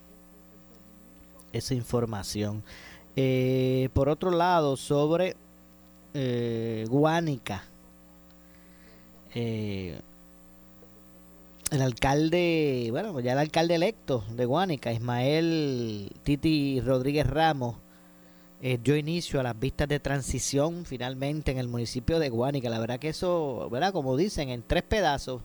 esa 1.53 1.75
información. 1.75 2.65
Eh, 3.17 3.89
por 3.93 4.09
otro 4.09 4.31
lado, 4.31 4.77
sobre 4.77 5.37
eh, 6.15 6.87
Guánica. 6.89 7.65
Eh, 9.35 10.01
el 11.71 11.83
alcalde, 11.83 12.89
bueno, 12.91 13.19
ya 13.21 13.33
el 13.33 13.39
alcalde 13.39 13.75
electo 13.75 14.25
de 14.31 14.45
Guánica, 14.45 14.93
Ismael 14.93 16.13
Titi 16.23 16.81
Rodríguez 16.81 17.27
Ramos, 17.27 17.77
dio 18.61 18.97
inicio 18.97 19.41
a 19.41 19.43
las 19.43 19.59
vistas 19.59 19.89
de 19.89 19.99
transición 19.99 20.85
finalmente 20.85 21.51
en 21.51 21.59
el 21.59 21.67
municipio 21.67 22.21
de 22.21 22.29
Guánica. 22.29 22.71
La 22.71 22.79
verdad 22.79 23.01
que 23.01 23.09
eso, 23.09 23.69
¿verdad? 23.71 23.93
Como 23.93 24.17
dicen, 24.17 24.51
en 24.51 24.63
tres 24.63 24.85
pedazos 24.85 25.43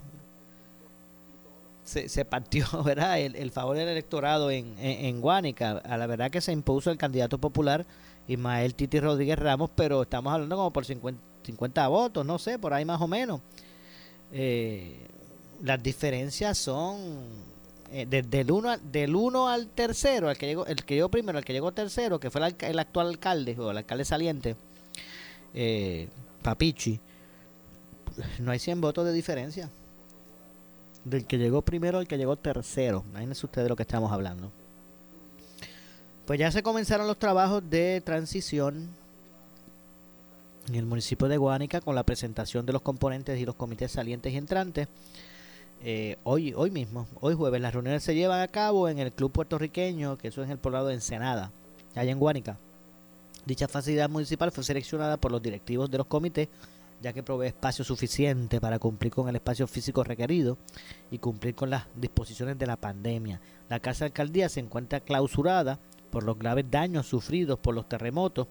se, 1.87 2.25
partió 2.25 2.65
¿verdad? 2.83 3.19
El, 3.19 3.51
favor 3.51 3.77
del 3.77 3.87
electorado 3.87 4.51
en, 4.51 4.75
en, 4.77 5.21
Guánica. 5.21 5.77
A 5.79 5.97
la 5.97 6.07
verdad 6.07 6.29
que 6.29 6.41
se 6.41 6.51
impuso 6.51 6.91
el 6.91 6.97
candidato 6.97 7.37
popular 7.37 7.85
Ismael 8.27 8.75
Titi 8.75 8.99
Rodríguez 8.99 9.39
Ramos, 9.39 9.71
pero 9.73 10.01
estamos 10.01 10.33
hablando 10.33 10.55
como 10.57 10.73
por 10.73 10.85
50, 10.85 11.87
votos, 11.87 12.25
no 12.25 12.37
sé, 12.37 12.59
por 12.59 12.73
ahí 12.73 12.83
más 12.83 13.01
o 13.01 13.07
menos. 13.07 13.41
Eh, 14.33 15.07
las 15.63 15.81
diferencias 15.81 16.57
son 16.57 16.97
eh, 17.91 18.05
desde 18.07 18.41
el 18.41 18.51
uno 18.51 18.77
del 18.77 19.15
uno 19.15 19.47
al 19.47 19.69
tercero, 19.69 20.29
el 20.29 20.37
que 20.37 20.47
llegó, 20.47 20.65
el 20.65 20.83
que 20.83 20.95
llegó 20.95 21.09
primero, 21.09 21.39
el 21.39 21.45
que 21.45 21.53
llegó 21.53 21.71
tercero, 21.71 22.19
que 22.19 22.29
fue 22.29 22.41
el, 22.59 22.79
actual 22.79 23.07
alcalde 23.07 23.55
o 23.57 23.71
el 23.71 23.77
alcalde 23.77 24.03
saliente, 24.03 24.57
eh, 25.53 26.09
Papichi, 26.43 26.99
no 28.39 28.51
hay 28.51 28.59
100 28.59 28.81
votos 28.81 29.05
de 29.05 29.13
diferencia 29.13 29.69
del 31.09 31.25
que 31.25 31.37
llegó 31.37 31.61
primero 31.61 31.97
al 31.97 32.07
que 32.07 32.17
llegó 32.17 32.35
tercero. 32.35 33.03
Imagínense 33.09 33.45
ustedes 33.45 33.65
de 33.65 33.69
lo 33.69 33.75
que 33.75 33.83
estamos 33.83 34.11
hablando. 34.11 34.51
Pues 36.25 36.39
ya 36.39 36.51
se 36.51 36.61
comenzaron 36.61 37.07
los 37.07 37.17
trabajos 37.17 37.63
de 37.69 38.01
transición 38.01 38.89
en 40.67 40.75
el 40.75 40.85
municipio 40.85 41.29
de 41.29 41.37
Guánica 41.37 41.79
con 41.79 41.95
la 41.95 42.03
presentación 42.03 42.65
de 42.65 42.73
los 42.73 42.81
componentes 42.81 43.39
y 43.39 43.45
los 43.45 43.55
comités 43.55 43.91
salientes 43.91 44.33
y 44.33 44.37
entrantes. 44.37 44.89
Eh, 45.83 46.17
hoy, 46.23 46.53
hoy 46.53 46.71
mismo, 46.71 47.07
hoy 47.21 47.35
jueves, 47.35 47.61
las 47.61 47.73
reuniones 47.73 48.03
se 48.03 48.15
llevan 48.15 48.41
a 48.41 48.47
cabo 48.47 48.89
en 48.89 48.99
el 48.99 49.13
Club 49.13 49.31
Puertorriqueño, 49.31 50.17
que 50.17 50.27
eso 50.27 50.41
es 50.41 50.47
en 50.47 50.53
el 50.53 50.57
poblado 50.57 50.87
de 50.87 50.95
Ensenada, 50.95 51.51
allá 51.95 52.11
en 52.11 52.19
Guánica. 52.19 52.57
Dicha 53.45 53.69
facilidad 53.69 54.09
municipal 54.09 54.51
fue 54.51 54.63
seleccionada 54.63 55.15
por 55.15 55.31
los 55.31 55.41
directivos 55.41 55.89
de 55.89 55.99
los 55.99 56.07
comités 56.07 56.49
ya 57.01 57.13
que 57.13 57.23
provee 57.23 57.47
espacio 57.47 57.85
suficiente 57.85 58.59
para 58.59 58.79
cumplir 58.79 59.11
con 59.11 59.29
el 59.29 59.35
espacio 59.35 59.67
físico 59.67 60.03
requerido 60.03 60.57
y 61.11 61.19
cumplir 61.19 61.55
con 61.55 61.69
las 61.69 61.85
disposiciones 61.95 62.57
de 62.57 62.67
la 62.67 62.77
pandemia. 62.77 63.39
La 63.69 63.79
Casa 63.79 64.05
de 64.05 64.07
Alcaldía 64.07 64.49
se 64.49 64.59
encuentra 64.59 64.99
clausurada 64.99 65.79
por 66.11 66.23
los 66.23 66.37
graves 66.37 66.65
daños 66.69 67.07
sufridos 67.07 67.59
por 67.59 67.75
los 67.75 67.87
terremotos 67.87 68.47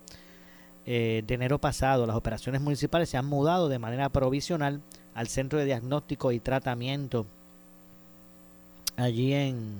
eh, 0.84 1.24
de 1.26 1.34
enero 1.34 1.58
pasado. 1.58 2.06
Las 2.06 2.16
operaciones 2.16 2.60
municipales 2.60 3.08
se 3.08 3.16
han 3.16 3.26
mudado 3.26 3.68
de 3.68 3.78
manera 3.78 4.08
provisional 4.08 4.80
al 5.14 5.28
Centro 5.28 5.58
de 5.58 5.64
Diagnóstico 5.64 6.30
y 6.30 6.40
Tratamiento 6.40 7.26
allí 8.96 9.32
en, 9.32 9.78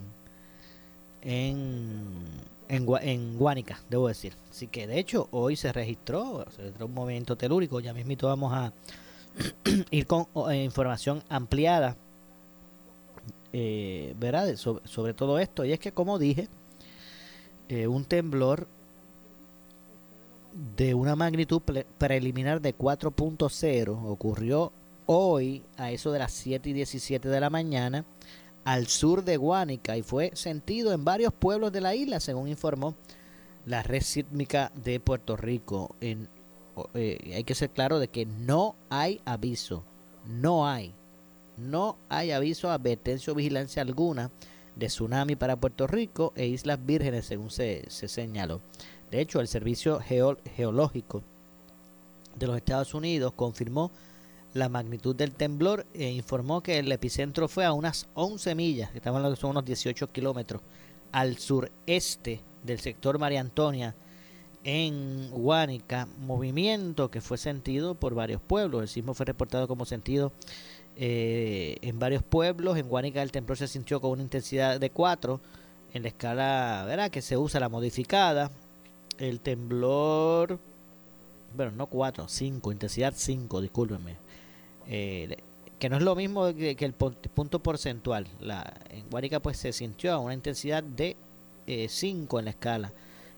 en 1.22 2.24
en, 2.68 2.86
en 3.02 3.38
Guánica, 3.38 3.80
debo 3.88 4.08
decir. 4.08 4.34
Así 4.50 4.68
que 4.68 4.86
de 4.86 4.98
hecho 4.98 5.28
hoy 5.30 5.56
se 5.56 5.72
registró, 5.72 6.44
se 6.50 6.62
registró 6.62 6.86
un 6.86 6.94
movimiento 6.94 7.36
telúrico, 7.36 7.80
ya 7.80 7.92
mismito 7.92 8.28
vamos 8.28 8.52
a 8.52 8.72
ir 9.90 10.06
con 10.06 10.26
eh, 10.50 10.64
información 10.64 11.22
ampliada, 11.28 11.96
eh, 13.52 14.14
¿verdad? 14.18 14.54
Sobre, 14.56 15.14
todo 15.14 15.38
esto. 15.38 15.64
Y 15.64 15.72
es 15.72 15.78
que 15.78 15.92
como 15.92 16.18
dije, 16.18 16.48
eh, 17.68 17.86
un 17.86 18.04
temblor 18.04 18.68
de 20.76 20.94
una 20.94 21.16
magnitud 21.16 21.60
preliminar 21.98 22.60
de 22.60 22.76
4.0 22.76 24.10
ocurrió 24.10 24.72
hoy 25.04 25.62
a 25.76 25.90
eso 25.90 26.12
de 26.12 26.18
las 26.18 26.32
7 26.32 26.70
y 26.70 26.72
17 26.72 27.28
de 27.28 27.40
la 27.40 27.50
mañana 27.50 28.04
al 28.66 28.88
sur 28.88 29.22
de 29.22 29.36
Guánica 29.36 29.96
y 29.96 30.02
fue 30.02 30.32
sentido 30.34 30.92
en 30.92 31.04
varios 31.04 31.32
pueblos 31.32 31.70
de 31.70 31.80
la 31.80 31.94
isla, 31.94 32.18
según 32.18 32.48
informó 32.48 32.96
la 33.64 33.84
red 33.84 34.02
sísmica 34.02 34.72
de 34.74 34.98
Puerto 34.98 35.36
Rico. 35.36 35.94
En, 36.00 36.28
eh, 36.94 37.32
hay 37.36 37.44
que 37.44 37.54
ser 37.54 37.70
claro 37.70 38.00
de 38.00 38.08
que 38.08 38.26
no 38.26 38.74
hay 38.90 39.20
aviso, 39.24 39.84
no 40.26 40.66
hay, 40.66 40.92
no 41.56 41.96
hay 42.08 42.32
aviso, 42.32 42.68
advertencia 42.68 43.32
o 43.32 43.36
vigilancia 43.36 43.82
alguna 43.82 44.32
de 44.74 44.88
tsunami 44.88 45.36
para 45.36 45.54
Puerto 45.54 45.86
Rico 45.86 46.32
e 46.34 46.46
Islas 46.46 46.84
Vírgenes, 46.84 47.24
según 47.24 47.50
se, 47.50 47.84
se 47.88 48.08
señaló. 48.08 48.60
De 49.12 49.20
hecho, 49.20 49.40
el 49.40 49.46
Servicio 49.46 50.00
Geológico 50.00 51.22
de 52.34 52.48
los 52.48 52.56
Estados 52.56 52.94
Unidos 52.94 53.32
confirmó 53.36 53.92
la 54.56 54.68
magnitud 54.68 55.14
del 55.14 55.34
temblor 55.34 55.86
e 55.94 56.10
informó 56.10 56.62
que 56.62 56.78
el 56.78 56.90
epicentro 56.90 57.46
fue 57.46 57.64
a 57.64 57.72
unas 57.72 58.08
11 58.14 58.54
millas, 58.54 58.90
que 58.90 59.00
que 59.00 59.10
son 59.10 59.50
unos 59.50 59.64
18 59.64 60.10
kilómetros, 60.12 60.62
al 61.12 61.38
sureste 61.38 62.40
del 62.64 62.80
sector 62.80 63.18
María 63.18 63.40
Antonia, 63.40 63.94
en 64.64 65.28
Huánica, 65.30 66.08
movimiento 66.18 67.10
que 67.10 67.20
fue 67.20 67.38
sentido 67.38 67.94
por 67.94 68.14
varios 68.14 68.40
pueblos. 68.40 68.82
El 68.82 68.88
sismo 68.88 69.14
fue 69.14 69.26
reportado 69.26 69.68
como 69.68 69.84
sentido 69.84 70.32
eh, 70.96 71.76
en 71.82 72.00
varios 72.00 72.24
pueblos. 72.24 72.76
En 72.76 72.90
Huánica 72.90 73.22
el 73.22 73.30
temblor 73.30 73.56
se 73.56 73.68
sintió 73.68 74.00
con 74.00 74.10
una 74.10 74.22
intensidad 74.22 74.80
de 74.80 74.90
4 74.90 75.40
en 75.92 76.02
la 76.02 76.08
escala 76.08 76.84
¿verdad? 76.86 77.10
que 77.10 77.22
se 77.22 77.36
usa 77.36 77.60
la 77.60 77.68
modificada. 77.68 78.50
El 79.18 79.40
temblor, 79.40 80.58
bueno, 81.54 81.72
no 81.72 81.86
4, 81.86 82.26
5, 82.26 82.72
intensidad 82.72 83.14
5, 83.16 83.60
discúlpenme 83.60 84.25
eh, 84.88 85.36
que 85.78 85.88
no 85.88 85.96
es 85.96 86.02
lo 86.02 86.14
mismo 86.14 86.54
que, 86.54 86.76
el 86.78 86.92
punto 86.94 87.62
porcentual. 87.62 88.26
La, 88.40 88.74
en 88.90 89.08
Guarica 89.10 89.40
pues 89.40 89.58
se 89.58 89.72
sintió 89.72 90.12
a 90.12 90.18
una 90.18 90.34
intensidad 90.34 90.82
de 90.82 91.16
5 91.88 92.36
eh, 92.36 92.40
en 92.40 92.44
la 92.44 92.50
escala 92.50 92.92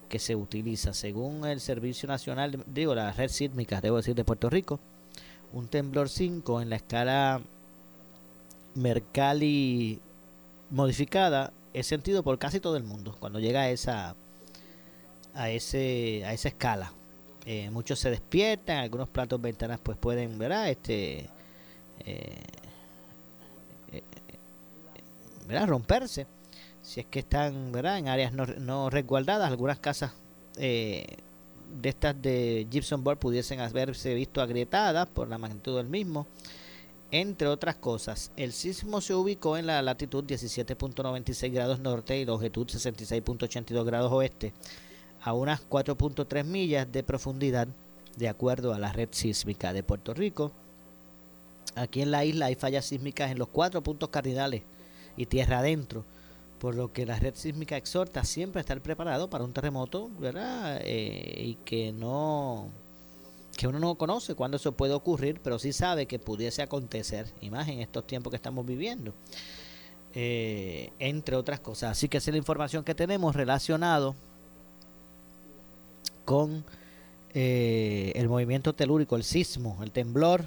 que 0.08 0.18
se 0.18 0.36
utiliza. 0.36 0.92
Según 0.94 1.46
el 1.46 1.60
Servicio 1.60 2.08
Nacional, 2.08 2.64
digo 2.66 2.94
la 2.94 3.12
red 3.12 3.28
sísmica, 3.28 3.80
debo 3.80 3.96
decir, 3.96 4.14
de 4.14 4.24
Puerto 4.24 4.48
Rico, 4.50 4.80
un 5.52 5.68
temblor 5.68 6.08
5 6.08 6.60
en 6.60 6.70
la 6.70 6.76
escala 6.76 7.40
Mercalli 8.74 10.00
modificada 10.70 11.52
es 11.72 11.86
sentido 11.86 12.22
por 12.22 12.38
casi 12.38 12.60
todo 12.60 12.76
el 12.76 12.84
mundo 12.84 13.16
cuando 13.18 13.40
llega 13.40 13.62
a 13.62 13.70
esa 13.70 14.14
a 15.34 15.50
ese 15.50 16.22
a 16.24 16.32
esa 16.32 16.48
escala. 16.48 16.92
Eh, 17.46 17.70
muchos 17.70 17.98
se 17.98 18.10
despiertan 18.10 18.78
algunos 18.78 19.08
platos 19.08 19.40
ventanas 19.40 19.80
pues 19.82 19.96
pueden 19.96 20.38
ver 20.38 20.52
este 20.52 21.30
eh, 23.92 24.02
eh, 25.50 25.66
romperse 25.66 26.26
si 26.82 27.00
es 27.00 27.06
que 27.06 27.18
están 27.18 27.72
¿verdad? 27.72 27.98
en 27.98 28.08
áreas 28.08 28.32
no, 28.32 28.90
resguardadas 28.90 29.50
algunas 29.50 29.78
casas 29.78 30.12
eh, 30.56 31.06
de 31.80 31.88
estas 31.88 32.20
de 32.20 32.66
Gibson 32.70 33.04
Board 33.04 33.18
pudiesen 33.18 33.60
haberse 33.60 34.14
visto 34.14 34.40
agrietadas 34.40 35.06
por 35.06 35.28
la 35.28 35.38
magnitud 35.38 35.76
del 35.76 35.88
mismo 35.88 36.26
entre 37.10 37.48
otras 37.48 37.76
cosas, 37.76 38.30
el 38.36 38.52
sismo 38.52 39.00
se 39.00 39.14
ubicó 39.14 39.56
en 39.56 39.66
la 39.66 39.80
latitud 39.80 40.24
17.96 40.24 41.50
grados 41.50 41.80
norte 41.80 42.18
y 42.18 42.26
longitud 42.26 42.66
66.82 42.66 43.84
grados 43.84 44.12
oeste, 44.12 44.52
a 45.22 45.32
unas 45.32 45.66
4.3 45.70 46.44
millas 46.44 46.90
de 46.92 47.02
profundidad 47.02 47.66
de 48.16 48.28
acuerdo 48.28 48.74
a 48.74 48.78
la 48.78 48.92
red 48.92 49.08
sísmica 49.10 49.72
de 49.72 49.82
Puerto 49.82 50.12
Rico. 50.12 50.52
Aquí 51.78 52.02
en 52.02 52.10
la 52.10 52.24
isla 52.24 52.46
hay 52.46 52.54
fallas 52.54 52.84
sísmicas 52.84 53.30
en 53.30 53.38
los 53.38 53.48
cuatro 53.48 53.82
puntos 53.82 54.08
cardinales 54.08 54.62
y 55.16 55.26
tierra 55.26 55.58
adentro, 55.58 56.04
por 56.58 56.74
lo 56.74 56.92
que 56.92 57.06
la 57.06 57.18
red 57.18 57.34
sísmica 57.34 57.76
exhorta 57.76 58.24
siempre 58.24 58.60
a 58.60 58.62
estar 58.62 58.80
preparado 58.80 59.30
para 59.30 59.44
un 59.44 59.52
terremoto, 59.52 60.10
¿verdad? 60.18 60.80
Eh, 60.82 61.34
y 61.38 61.54
que 61.64 61.92
no 61.92 62.68
que 63.56 63.66
uno 63.66 63.80
no 63.80 63.96
conoce 63.96 64.36
cuándo 64.36 64.56
eso 64.56 64.70
puede 64.70 64.92
ocurrir, 64.92 65.40
pero 65.42 65.58
sí 65.58 65.72
sabe 65.72 66.06
que 66.06 66.20
pudiese 66.20 66.62
acontecer, 66.62 67.26
y 67.40 67.50
más 67.50 67.66
en 67.66 67.80
estos 67.80 68.06
tiempos 68.06 68.30
que 68.30 68.36
estamos 68.36 68.64
viviendo, 68.64 69.12
eh, 70.14 70.92
entre 71.00 71.34
otras 71.34 71.58
cosas. 71.58 71.90
Así 71.90 72.08
que 72.08 72.18
esa 72.18 72.30
es 72.30 72.34
la 72.34 72.38
información 72.38 72.84
que 72.84 72.94
tenemos 72.94 73.34
relacionado 73.34 74.14
con 76.24 76.64
eh, 77.34 78.12
el 78.14 78.28
movimiento 78.28 78.74
telúrico, 78.74 79.16
el 79.16 79.24
sismo, 79.24 79.80
el 79.82 79.90
temblor, 79.90 80.44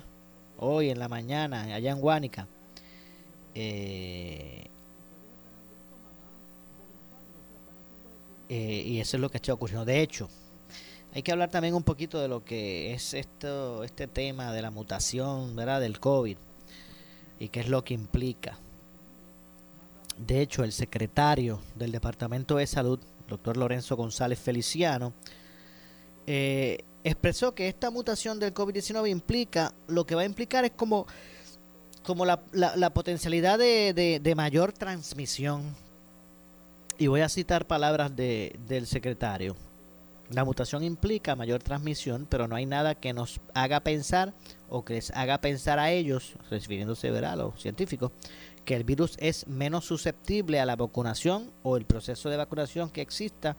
hoy 0.62 0.90
en 0.90 1.00
la 1.00 1.10
mañana, 1.10 1.64
allá 1.64 1.92
en 1.92 2.00
Guánica. 2.00 2.48
Eh, 3.54 4.70
y 8.48 9.00
eso 9.00 9.18
es 9.18 9.22
lo 9.22 9.30
que 9.30 9.38
está 9.38 9.54
ocurriendo. 9.54 9.86
De 9.86 10.02
hecho, 10.02 10.30
hay 11.14 11.24
que 11.24 11.32
hablar 11.32 11.50
también 11.50 11.74
un 11.74 11.84
poquito 11.84 12.20
de 12.22 12.28
lo 12.28 12.44
que 12.46 12.94
es 12.94 13.14
esto, 13.14 13.84
este 13.84 14.08
tema 14.08 14.54
de 14.54 14.62
la 14.62 14.72
mutación, 14.72 15.56
¿verdad? 15.56 15.82
Del 15.82 16.00
COVID 16.00 16.38
y 17.42 17.50
qué 17.50 17.60
es 17.62 17.70
lo 17.70 17.84
que 17.84 17.96
implica. 17.96 18.60
De 20.18 20.42
hecho, 20.42 20.64
el 20.64 20.72
secretario 20.72 21.60
del 21.76 21.92
Departamento 21.92 22.58
de 22.58 22.68
Salud, 22.68 23.00
doctor 23.28 23.58
Lorenzo 23.58 23.96
González 23.98 24.38
Feliciano, 24.38 25.14
eh, 26.28 26.84
expresó 27.04 27.54
que 27.54 27.68
esta 27.68 27.90
mutación 27.90 28.40
del 28.40 28.54
COVID-19 28.54 29.10
implica, 29.10 29.74
lo 29.88 30.06
que 30.06 30.16
va 30.16 30.22
a 30.22 30.26
implicar 30.26 30.66
es 30.66 30.72
como, 30.72 31.08
como 32.04 32.26
la, 32.26 32.40
potencialidad 32.94 33.60
de, 33.60 34.20
de, 34.22 34.36
mayor 34.36 34.74
transmisión. 34.74 35.76
Y 36.98 37.08
voy 37.08 37.22
a 37.22 37.30
citar 37.30 37.66
palabras 37.66 38.16
de, 38.16 38.56
del 38.68 38.88
secretario. 38.88 39.56
La 40.30 40.46
mutación 40.46 40.84
implica 40.84 41.36
mayor 41.36 41.62
transmisión, 41.62 42.26
pero 42.30 42.48
no 42.48 42.56
hay 42.56 42.66
nada 42.66 42.96
que 42.96 43.12
nos 43.12 43.42
haga 43.54 43.82
pensar 43.82 44.34
o 44.70 44.86
que 44.86 44.94
les 44.94 45.12
haga 45.12 45.42
pensar 45.42 45.78
a 45.78 45.92
ellos, 45.92 46.36
refiriéndose 46.50 47.10
a 47.10 47.36
los 47.36 47.62
científicos, 47.62 48.12
que 48.64 48.76
el 48.76 48.84
virus 48.84 49.18
es 49.20 49.48
menos 49.48 49.86
susceptible 49.86 50.60
a 50.60 50.66
la 50.66 50.78
vacunación 50.78 51.52
o 51.64 51.76
el 51.76 51.86
proceso 51.86 52.30
de 52.30 52.38
vacunación 52.38 52.90
que 52.90 53.02
exista 53.02 53.58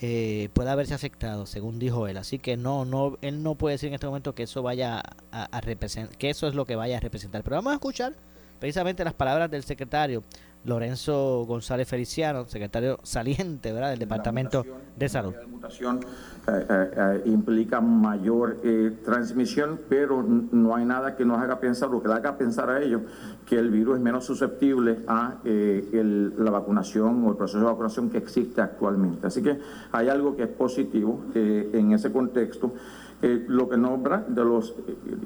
eh, 0.00 0.48
pueda 0.52 0.72
haberse 0.72 0.94
afectado, 0.94 1.46
según 1.46 1.78
dijo 1.78 2.06
él. 2.06 2.16
Así 2.16 2.38
que 2.38 2.56
no, 2.56 2.84
no, 2.84 3.18
él 3.22 3.42
no 3.42 3.56
puede 3.56 3.74
decir 3.74 3.88
en 3.88 3.94
este 3.94 4.06
momento 4.06 4.34
que 4.34 4.44
eso 4.44 4.62
vaya 4.62 5.02
a 5.30 5.60
representar, 5.60 6.16
que 6.16 6.30
eso 6.30 6.46
es 6.46 6.54
lo 6.54 6.64
que 6.64 6.76
vaya 6.76 6.98
a 6.98 7.00
representar. 7.00 7.42
Pero 7.42 7.56
vamos 7.56 7.72
a 7.72 7.74
escuchar 7.74 8.14
precisamente 8.58 9.04
las 9.04 9.14
palabras 9.14 9.50
del 9.50 9.64
secretario 9.64 10.22
Lorenzo 10.68 11.44
González 11.46 11.88
Feliciano, 11.88 12.44
secretario 12.44 12.98
saliente 13.02 13.72
¿verdad? 13.72 13.90
del 13.90 13.98
Departamento 13.98 14.64
de 14.96 15.08
Salud. 15.08 15.34
La 15.34 15.46
mutación 15.46 16.00
eh, 16.46 16.66
eh, 16.68 16.90
eh, 16.96 17.22
implica 17.26 17.80
mayor 17.80 18.58
transmisión, 19.04 19.80
pero 19.88 20.22
no 20.22 20.76
hay 20.76 20.84
nada 20.84 21.16
que 21.16 21.24
nos 21.24 21.38
haga 21.38 21.58
pensar, 21.58 21.88
lo 21.88 22.02
que 22.02 22.08
le 22.08 22.14
haga 22.14 22.36
pensar 22.36 22.70
a 22.70 22.82
ellos, 22.82 23.02
que 23.46 23.56
el 23.56 23.70
virus 23.70 23.96
es 23.96 24.02
menos 24.02 24.24
susceptible 24.24 24.98
a 25.06 25.36
la 25.44 26.50
vacunación 26.50 27.24
o 27.24 27.30
el 27.30 27.36
proceso 27.36 27.60
de 27.60 27.64
vacunación 27.64 28.10
que 28.10 28.18
existe 28.18 28.60
actualmente. 28.60 29.26
Así 29.26 29.42
que 29.42 29.58
hay 29.92 30.08
algo 30.08 30.36
que 30.36 30.44
es 30.44 30.48
positivo 30.48 31.22
en 31.34 31.92
ese 31.92 32.12
contexto. 32.12 32.72
Eh, 33.20 33.46
lo 33.48 33.68
que 33.68 33.76
nombra 33.76 34.24
de 34.28 34.44
los, 34.44 34.74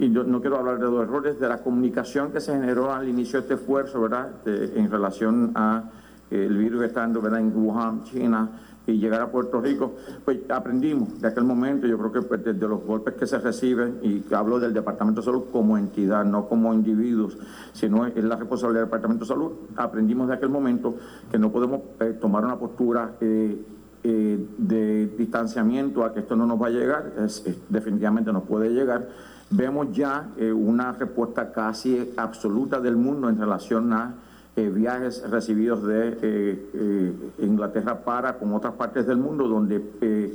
y 0.01 0.11
yo 0.11 0.25
no 0.25 0.41
quiero 0.41 0.57
hablar 0.57 0.79
de 0.79 0.85
los 0.87 1.03
errores, 1.03 1.39
de 1.39 1.47
la 1.47 1.59
comunicación 1.59 2.33
que 2.33 2.41
se 2.41 2.53
generó 2.53 2.91
al 2.91 3.07
inicio 3.07 3.39
de 3.39 3.43
este 3.43 3.55
esfuerzo, 3.55 4.01
¿verdad?, 4.01 4.31
en 4.47 4.91
relación 4.91 5.53
a 5.55 5.91
eh, 6.31 6.47
el 6.47 6.57
virus 6.57 6.85
estando, 6.85 7.21
¿verdad?, 7.21 7.41
en 7.41 7.55
Wuhan, 7.55 8.03
China, 8.05 8.51
y 8.87 8.93
llegar 8.93 9.21
a 9.21 9.31
Puerto 9.31 9.61
Rico, 9.61 9.93
pues 10.25 10.39
aprendimos 10.49 11.21
de 11.21 11.29
aquel 11.29 11.45
momento, 11.45 11.87
yo 11.87 11.99
creo 11.99 12.13
que 12.13 12.23
pues, 12.23 12.43
desde 12.43 12.67
los 12.67 12.83
golpes 12.83 13.15
que 13.15 13.27
se 13.27 13.39
reciben, 13.39 13.99
y 14.03 14.25
hablo 14.33 14.59
del 14.59 14.73
Departamento 14.73 15.21
de 15.21 15.27
Salud 15.27 15.45
como 15.53 15.77
entidad, 15.77 16.25
no 16.25 16.49
como 16.49 16.73
individuos, 16.73 17.37
sino 17.73 18.07
es 18.07 18.25
la 18.25 18.37
responsabilidad 18.37 18.81
del 18.81 18.89
Departamento 18.89 19.25
de 19.25 19.29
Salud, 19.29 19.53
aprendimos 19.77 20.29
de 20.29 20.35
aquel 20.35 20.49
momento 20.49 20.97
que 21.31 21.39
no 21.39 21.53
podemos 21.53 21.83
eh, 22.01 22.17
tomar 22.19 22.45
una 22.45 22.59
postura 22.59 23.17
eh, 23.21 23.63
de 24.03 25.07
distanciamiento 25.17 26.05
a 26.05 26.13
que 26.13 26.21
esto 26.21 26.35
no 26.35 26.47
nos 26.47 26.61
va 26.61 26.67
a 26.67 26.71
llegar, 26.71 27.13
es, 27.25 27.45
definitivamente 27.69 28.33
nos 28.33 28.43
puede 28.45 28.71
llegar. 28.71 29.09
Vemos 29.51 29.89
ya 29.93 30.31
eh, 30.39 30.51
una 30.53 30.93
respuesta 30.93 31.53
casi 31.53 32.13
absoluta 32.17 32.81
del 32.81 32.97
mundo 32.97 33.29
en 33.29 33.39
relación 33.39 33.93
a 33.93 34.15
eh, 34.57 34.69
viajes 34.69 35.23
recibidos 35.31 35.85
de 35.85 37.23
Inglaterra 37.39 38.05
para 38.05 38.39
con 38.39 38.53
otras 38.55 38.75
partes 38.75 39.07
del 39.07 39.19
mundo, 39.19 39.47
donde 39.47 39.83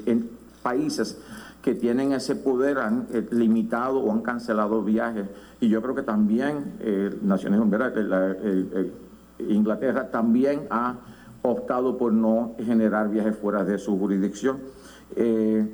en 0.06 0.30
países 0.64 1.20
que 1.62 1.76
tienen 1.76 2.14
ese 2.14 2.36
poder 2.36 2.78
han 2.80 3.08
limitado 3.32 4.00
o 4.00 4.12
han 4.12 4.22
cancelado 4.22 4.82
viajes. 4.82 5.28
Y 5.60 5.70
yo 5.70 5.82
creo 5.82 5.94
que 5.94 6.04
también 6.04 6.74
Naciones 7.22 7.60
Unidas, 7.60 7.94
Inglaterra 9.40 10.10
también 10.10 10.62
ha 10.70 10.96
optado 11.42 11.98
por 11.98 12.14
no 12.14 12.56
generar 12.64 13.10
viajes 13.10 13.38
fuera 13.38 13.64
de 13.64 13.78
su 13.78 13.98
jurisdicción. 13.98 14.60
Eh, 15.16 15.66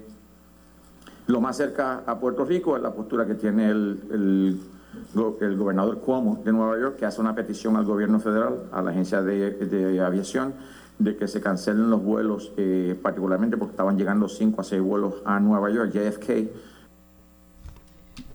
lo 1.28 1.42
más 1.42 1.58
cerca 1.58 2.04
a 2.06 2.20
Puerto 2.20 2.44
Rico 2.46 2.76
es 2.76 2.84
la 2.84 2.94
postura 2.94 3.26
que 3.26 3.36
tiene 3.36 3.70
el, 3.70 4.60
el, 5.40 5.58
gobernador 5.58 6.00
Cuomo 6.00 6.42
de 6.44 6.52
Nueva 6.52 6.78
York, 6.80 6.98
que 6.98 7.06
hace 7.06 7.22
una 7.22 7.34
petición 7.34 7.78
al 7.78 7.86
gobierno 7.86 8.20
federal, 8.20 8.70
a 8.72 8.82
la 8.82 8.92
agencia 8.92 9.22
de, 9.22 10.02
aviación, 10.02 10.54
de 11.00 11.16
que 11.16 11.28
se 11.28 11.42
cancelen 11.42 11.90
los 11.90 12.04
vuelos, 12.04 12.52
eh, 12.58 12.98
particularmente 13.02 13.58
porque 13.58 13.72
estaban 13.72 13.98
llegando 13.98 14.28
5 14.28 14.62
a 14.62 14.64
6 14.64 14.82
vuelos 14.82 15.16
a 15.26 15.40
Nueva 15.40 15.72
York, 15.72 15.92
JFK. 15.94 16.50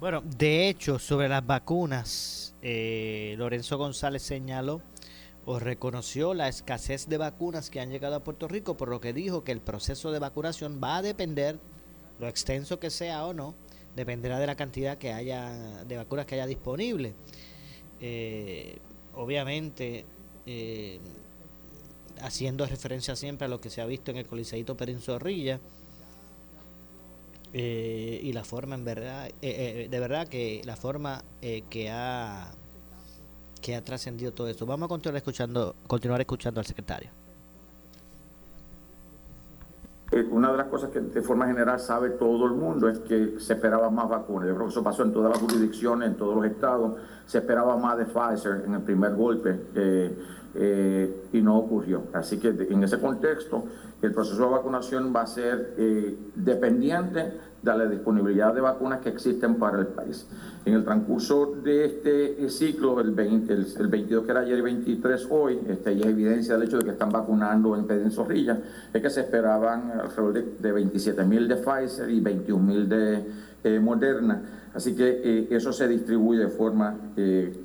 Bueno, 0.01 0.23
de 0.39 0.69
hecho, 0.69 0.99
sobre 0.99 1.29
las 1.29 1.47
vacunas, 1.47 2.55
eh, 2.63 3.35
Lorenzo 3.39 3.79
González 3.79 4.23
señaló 4.23 4.81
o 5.51 5.59
reconoció 5.59 6.35
la 6.35 6.47
escasez 6.47 7.09
de 7.09 7.17
vacunas 7.17 7.71
que 7.71 7.81
han 7.81 7.89
llegado 7.89 8.17
a 8.17 8.23
Puerto 8.23 8.49
Rico, 8.49 8.77
por 8.77 8.91
lo 8.91 9.01
que 9.01 9.15
dijo 9.15 9.45
que 9.45 9.53
el 9.53 9.63
proceso 9.63 10.13
de 10.13 10.19
vacunación 10.19 10.79
va 10.79 10.99
a 10.99 11.03
depender, 11.03 11.59
lo 12.19 12.29
extenso 12.29 12.79
que 12.79 12.91
sea 12.91 13.25
o 13.25 13.33
no, 13.33 13.55
dependerá 13.97 14.39
de 14.41 14.47
la 14.47 14.57
cantidad 14.57 14.99
que 14.99 15.11
haya 15.11 15.83
de 15.85 15.97
vacunas 15.97 16.27
que 16.27 16.35
haya 16.35 16.47
disponible. 16.47 17.15
Eh, 17.99 18.77
obviamente, 19.15 20.05
eh, 20.45 21.01
haciendo 22.21 22.67
referencia 22.67 23.17
siempre 23.17 23.47
a 23.47 23.49
lo 23.49 23.59
que 23.59 23.71
se 23.71 23.81
ha 23.81 23.87
visto 23.87 24.11
en 24.11 24.19
el 24.19 24.27
Coliseíto 24.27 24.77
Perín 24.77 25.01
Zorrilla, 25.01 25.61
eh, 27.55 28.21
y 28.23 28.35
la 28.35 28.45
forma 28.45 28.75
en 28.75 28.85
verdad, 28.85 29.31
de 29.41 29.89
verdad 29.99 30.29
que 30.29 30.61
la 30.67 30.77
forma 30.77 31.25
que 31.41 31.89
ha 31.89 32.53
que 33.59 33.77
ha 33.77 33.83
trascendido 33.83 34.33
todo 34.33 34.49
esto. 34.49 34.67
Vamos 34.67 34.87
a 34.87 34.89
continuar 34.89 35.17
escuchando, 35.17 35.75
continuar 35.87 36.21
escuchando 36.21 36.61
al 36.61 36.67
secretario. 36.67 37.11
Eh, 40.11 40.27
una 40.31 40.51
de 40.51 40.57
las 40.57 40.69
cosas 40.69 40.91
que 40.91 41.01
de 41.01 41.21
forma 41.21 41.47
general 41.47 41.79
sabe 41.79 42.11
todo 42.11 42.47
el 42.47 42.53
mundo 42.53 42.89
es 42.89 42.99
que 43.01 43.39
se 43.39 43.53
esperaba 43.53 43.91
más 43.91 44.09
vacunas. 44.09 44.49
Yo 44.49 44.55
creo 44.55 44.67
que 44.67 44.73
eso 44.73 44.83
pasó 44.83 45.03
en 45.03 45.13
todas 45.13 45.31
las 45.31 45.39
jurisdicciones, 45.39 46.09
en 46.09 46.17
todos 46.17 46.35
los 46.35 46.47
estados. 46.47 46.97
Se 47.27 47.39
esperaba 47.39 47.77
más 47.77 47.99
de 47.99 48.07
Pfizer 48.07 48.63
en 48.65 48.75
el 48.75 48.83
primer 48.83 49.15
golpe 49.15 49.61
eh, 49.75 50.19
eh, 50.59 51.29
y 51.33 51.41
no 51.41 51.57
ocurrió. 51.57 52.03
Así 52.13 52.39
que 52.39 52.49
en 52.49 52.83
ese 52.83 52.99
contexto, 52.99 53.65
el 54.03 54.13
proceso 54.13 54.43
de 54.45 54.51
vacunación 54.51 55.13
va 55.15 55.23
a 55.23 55.27
ser 55.27 55.75
dependiente 56.35 57.33
de 57.63 57.77
la 57.77 57.87
disponibilidad 57.87 58.55
de 58.55 58.61
vacunas 58.61 59.01
que 59.01 59.09
existen 59.09 59.57
para 59.57 59.79
el 59.79 59.89
país. 59.89 60.27
En 60.65 60.75
el 60.75 60.85
transcurso 60.85 61.57
de 61.63 61.85
este 61.85 62.51
ciclo, 62.51 63.01
el, 63.01 63.11
20, 63.11 63.53
el, 63.53 63.89
22 63.89 64.25
que 64.25 64.31
era 64.31 64.41
ayer 64.41 64.59
y 64.59 64.63
23 64.63 65.27
hoy, 65.31 65.61
este, 65.69 65.91
hay 65.91 66.03
evidencia 66.03 66.55
del 66.55 66.69
hecho 66.69 66.79
de 66.79 66.85
que 66.85 66.91
están 66.91 67.11
vacunando 67.11 67.77
en 67.77 67.87
Pedro 67.87 68.11
Zorrilla, 68.11 68.59
es 68.93 69.03
que 69.03 69.11
se 69.11 69.23
esperaban 69.23 69.93
alrededor 70.01 70.33
de, 70.35 70.43
de 70.59 70.73
27 70.73 71.25
mil 71.25 71.49
de 71.49 71.57
Pfizer 71.57 72.11
y 72.11 72.21
21 72.21 72.63
mil 72.63 72.89
de 72.89 73.25
eh, 73.65 73.81
Moderna. 73.81 74.43
Así 74.75 74.95
que 74.95 75.21
eh, 75.25 75.49
eso 75.51 75.73
se 75.73 75.89
distribuye 75.89 76.41
de 76.41 76.49
forma 76.49 76.97
eh, 77.17 77.65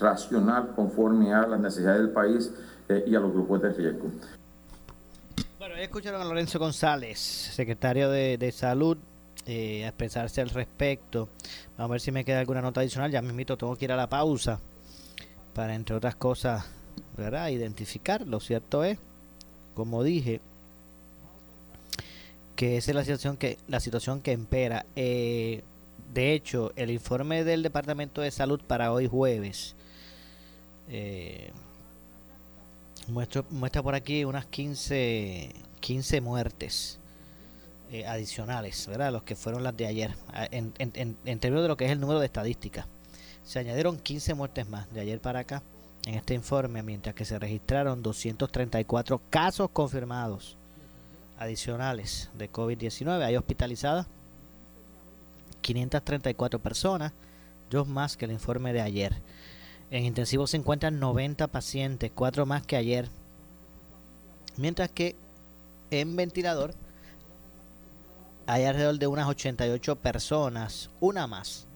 racional 0.00 0.72
conforme 0.74 1.32
a 1.32 1.46
las 1.46 1.60
necesidades 1.60 2.00
del 2.02 2.10
país 2.10 2.52
y 3.06 3.14
a 3.14 3.20
los 3.20 3.32
grupos 3.32 3.62
de 3.62 3.72
riesgo. 3.72 4.10
Bueno, 5.58 5.76
ya 5.76 5.82
escucharon 5.82 6.20
a 6.20 6.24
Lorenzo 6.24 6.58
González, 6.58 7.18
secretario 7.18 8.10
de, 8.10 8.38
de 8.38 8.50
Salud 8.50 8.96
eh, 9.46 9.86
expresarse 9.86 10.40
al 10.40 10.50
respecto. 10.50 11.28
Vamos 11.76 11.90
a 11.90 11.92
ver 11.92 12.00
si 12.00 12.12
me 12.12 12.24
queda 12.24 12.40
alguna 12.40 12.60
nota 12.60 12.80
adicional. 12.80 13.10
Ya 13.10 13.22
mismito 13.22 13.56
tengo 13.56 13.74
que 13.74 13.86
ir 13.86 13.92
a 13.92 13.96
la 13.96 14.08
pausa 14.08 14.60
para, 15.54 15.74
entre 15.74 15.96
otras 15.96 16.14
cosas, 16.14 16.66
¿verdad? 17.16 17.48
identificar. 17.48 18.26
Lo 18.26 18.38
cierto 18.38 18.84
es, 18.84 18.98
como 19.74 20.02
dije, 20.04 20.40
que 22.54 22.76
esa 22.76 22.90
es 22.90 22.94
la 22.94 23.02
situación 23.02 23.36
que, 23.36 23.58
la 23.66 23.80
situación 23.80 24.20
que 24.20 24.32
impera. 24.32 24.84
Eh, 24.94 25.64
de 26.12 26.34
hecho, 26.34 26.72
el 26.76 26.90
informe 26.90 27.44
del 27.44 27.62
Departamento 27.62 28.20
de 28.20 28.30
Salud 28.30 28.60
para 28.66 28.92
hoy 28.92 29.06
jueves 29.06 29.76
eh, 30.88 31.52
muestra, 33.06 33.44
muestra 33.50 33.82
por 33.82 33.94
aquí 33.94 34.24
unas 34.24 34.44
15, 34.46 35.54
15 35.78 36.20
muertes 36.20 36.98
eh, 37.92 38.04
adicionales, 38.06 38.86
¿verdad? 38.88 39.12
Los 39.12 39.22
que 39.22 39.36
fueron 39.36 39.62
las 39.62 39.76
de 39.76 39.86
ayer, 39.86 40.14
en, 40.50 40.72
en, 40.78 41.16
en, 41.24 41.38
términos 41.38 41.62
de 41.62 41.68
lo 41.68 41.76
que 41.76 41.84
es 41.84 41.92
el 41.92 42.00
número 42.00 42.18
de 42.18 42.26
estadísticas. 42.26 42.86
Se 43.44 43.60
añadieron 43.60 43.98
15 43.98 44.34
muertes 44.34 44.68
más 44.68 44.92
de 44.92 45.00
ayer 45.00 45.20
para 45.20 45.40
acá 45.40 45.62
en 46.06 46.14
este 46.14 46.34
informe, 46.34 46.82
mientras 46.82 47.14
que 47.14 47.24
se 47.24 47.38
registraron 47.38 48.02
234 48.02 49.20
casos 49.30 49.70
confirmados 49.70 50.56
adicionales 51.38 52.30
de 52.34 52.50
COVID-19. 52.50 53.22
Hay 53.22 53.36
hospitalizadas 53.36 54.06
534 55.60 56.58
personas, 56.58 57.12
dos 57.70 57.88
más 57.88 58.16
que 58.16 58.24
el 58.24 58.32
informe 58.32 58.72
de 58.72 58.80
ayer. 58.80 59.20
En 59.90 60.04
intensivo 60.04 60.46
se 60.46 60.56
encuentran 60.56 61.00
90 61.00 61.48
pacientes, 61.48 62.10
cuatro 62.14 62.46
más 62.46 62.64
que 62.64 62.76
ayer. 62.76 63.08
Mientras 64.56 64.90
que 64.90 65.16
en 65.90 66.16
ventilador 66.16 66.74
hay 68.46 68.64
alrededor 68.64 68.98
de 68.98 69.06
unas 69.06 69.28
88 69.28 69.96
personas, 69.96 70.88
una 71.00 71.26
más 71.26 71.66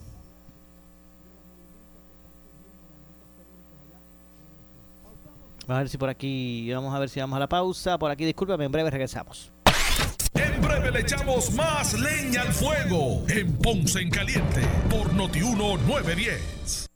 Vamos 5.66 5.78
a 5.78 5.78
ver 5.78 5.88
si 5.88 5.96
por 5.96 6.10
aquí, 6.10 6.70
vamos 6.74 6.94
a 6.94 6.98
ver 6.98 7.08
si 7.08 7.20
vamos 7.20 7.36
a 7.36 7.40
la 7.40 7.48
pausa. 7.48 7.96
Por 7.96 8.10
aquí, 8.10 8.26
discúlpame, 8.26 8.66
en 8.66 8.72
breve 8.72 8.90
regresamos. 8.90 9.53
En 10.34 10.60
breve 10.60 10.90
le 10.90 11.00
echamos 11.00 11.52
más 11.52 11.94
leña 11.94 12.42
al 12.42 12.52
fuego 12.52 13.24
en 13.28 13.56
Ponce 13.58 14.00
en 14.00 14.10
Caliente 14.10 14.62
por 14.90 15.12
Notiuno 15.12 15.76
910. 15.78 16.86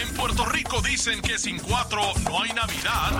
En 0.00 0.16
Puerto 0.16 0.44
Rico 0.46 0.80
dicen 0.82 1.20
que 1.22 1.38
sin 1.38 1.58
cuatro 1.58 2.02
no 2.24 2.42
hay 2.42 2.52
Navidad. 2.52 3.12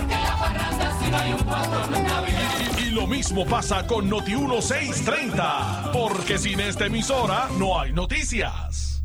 Y 2.79 2.91
lo 2.91 3.07
mismo 3.07 3.47
pasa 3.47 3.87
con 3.87 4.09
Noti 4.09 4.35
1630, 4.35 5.91
porque 5.93 6.39
sin 6.39 6.61
esta 6.61 6.87
emisora 6.87 7.49
no 7.59 7.81
hay 7.81 7.93
noticias. 7.93 8.98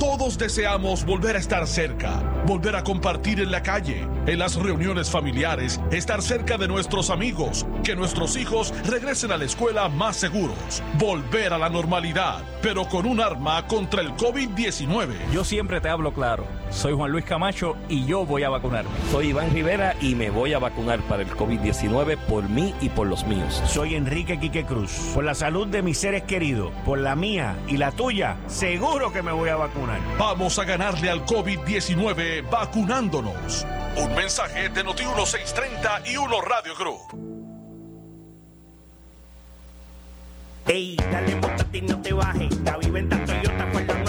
Todos 0.00 0.38
deseamos 0.38 1.04
volver 1.04 1.36
a 1.36 1.38
estar 1.38 1.66
cerca, 1.66 2.22
volver 2.46 2.74
a 2.74 2.82
compartir 2.82 3.38
en 3.38 3.50
la 3.50 3.62
calle, 3.62 4.06
en 4.26 4.38
las 4.38 4.56
reuniones 4.56 5.10
familiares, 5.10 5.78
estar 5.90 6.22
cerca 6.22 6.56
de 6.56 6.68
nuestros 6.68 7.10
amigos, 7.10 7.66
que 7.84 7.94
nuestros 7.94 8.36
hijos 8.36 8.72
regresen 8.86 9.30
a 9.30 9.36
la 9.36 9.44
escuela 9.44 9.90
más 9.90 10.16
seguros, 10.16 10.82
volver 10.98 11.52
a 11.52 11.58
la 11.58 11.68
normalidad, 11.68 12.42
pero 12.62 12.86
con 12.86 13.04
un 13.04 13.20
arma 13.20 13.66
contra 13.66 14.00
el 14.00 14.12
COVID-19. 14.12 15.16
Yo 15.32 15.44
siempre 15.44 15.82
te 15.82 15.90
hablo 15.90 16.14
claro. 16.14 16.46
Soy 16.70 16.94
Juan 16.94 17.10
Luis 17.10 17.24
Camacho 17.24 17.76
y 17.88 18.06
yo 18.06 18.24
voy 18.24 18.44
a 18.44 18.48
vacunarme. 18.48 18.90
Soy 19.10 19.28
Iván 19.28 19.52
Rivera 19.52 19.96
y 20.00 20.14
me 20.14 20.30
voy 20.30 20.54
a 20.54 20.58
vacunar 20.58 21.00
para 21.00 21.22
el 21.22 21.28
COVID-19 21.28 22.16
por 22.16 22.48
mí 22.48 22.74
y 22.80 22.88
por 22.88 23.06
los 23.06 23.26
míos. 23.26 23.62
Soy 23.66 23.96
Enrique 23.96 24.38
Quique 24.38 24.64
Cruz. 24.64 24.92
Por 25.14 25.24
la 25.24 25.34
salud 25.34 25.66
de 25.66 25.82
mis 25.82 25.98
seres 25.98 26.22
queridos, 26.22 26.72
por 26.84 26.98
la 26.98 27.16
mía 27.16 27.56
y 27.68 27.76
la 27.76 27.90
tuya, 27.90 28.36
seguro 28.46 29.09
que 29.12 29.22
me 29.22 29.32
voy 29.32 29.48
a 29.48 29.56
vacunar. 29.56 30.00
Vamos 30.18 30.58
a 30.58 30.64
ganarle 30.64 31.10
al 31.10 31.24
COVID-19 31.26 32.48
vacunándonos. 32.50 33.66
Un 33.96 34.14
mensaje 34.14 34.68
de 34.68 34.84
Noti 34.84 35.04
1630 35.04 36.02
y 36.06 36.16
Uno 36.16 36.40
Radio 36.40 36.74
Group. 36.76 37.30
Ey, 40.66 40.96
dale 40.96 41.40
y 41.72 41.80
no 41.82 42.00
te 42.00 42.12
bajes. 42.12 42.60
La 42.60 42.76
viventa 42.76 43.24
Toyota 43.24 43.68
fue 43.72 43.84
lo 43.84 43.94
nuevo. 43.94 43.99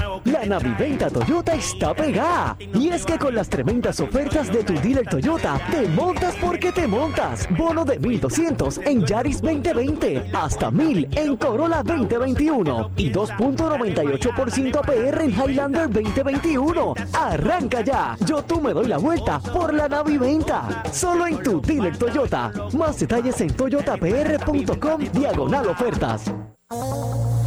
La 0.42 0.60
Naviventa 0.60 1.08
Toyota 1.08 1.54
está 1.54 1.94
pegada. 1.94 2.58
Y 2.74 2.90
es 2.90 3.06
que 3.06 3.20
con 3.20 3.36
las 3.36 3.48
tremendas 3.48 4.00
ofertas 4.00 4.52
de 4.52 4.64
tu 4.64 4.74
dealer 4.74 5.08
Toyota, 5.08 5.60
te 5.70 5.88
montas 5.90 6.36
porque 6.42 6.72
te 6.72 6.88
montas. 6.88 7.48
Bono 7.56 7.86
de 7.86 8.00
1200 8.00 8.80
en 8.80 9.06
Yaris 9.06 9.40
2020, 9.42 10.32
hasta 10.34 10.72
1000 10.72 11.10
en 11.16 11.38
Corolla 11.38 11.84
2021 11.84 12.92
y 12.98 13.12
2.98% 13.12 14.78
APR 14.78 15.22
en 15.22 15.32
Highlander 15.32 15.90
2021. 15.90 16.96
Arranca 17.14 17.82
ya. 17.82 18.18
Yo 18.26 18.42
tú 18.42 18.60
me 18.60 18.74
doy 18.74 18.88
la 18.88 18.98
vuelta 18.98 19.40
por 19.40 19.72
la 19.74 19.88
Naviventa. 19.88 20.84
Solo 20.92 21.28
en 21.28 21.44
tu 21.44 21.62
dealer 21.62 21.96
Toyota. 21.98 22.52
Más 22.74 23.00
detalles 23.00 23.40
en 23.42 23.54
toyotapr.com 23.56 25.02
diagonal 25.14 25.68
ofertas. 25.68 26.32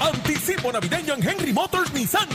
Anticipo 0.00 0.72
navideño 0.72 1.14
en 1.14 1.28
Henry 1.28 1.52
Motors 1.52 1.92
Nissan. 1.92 2.28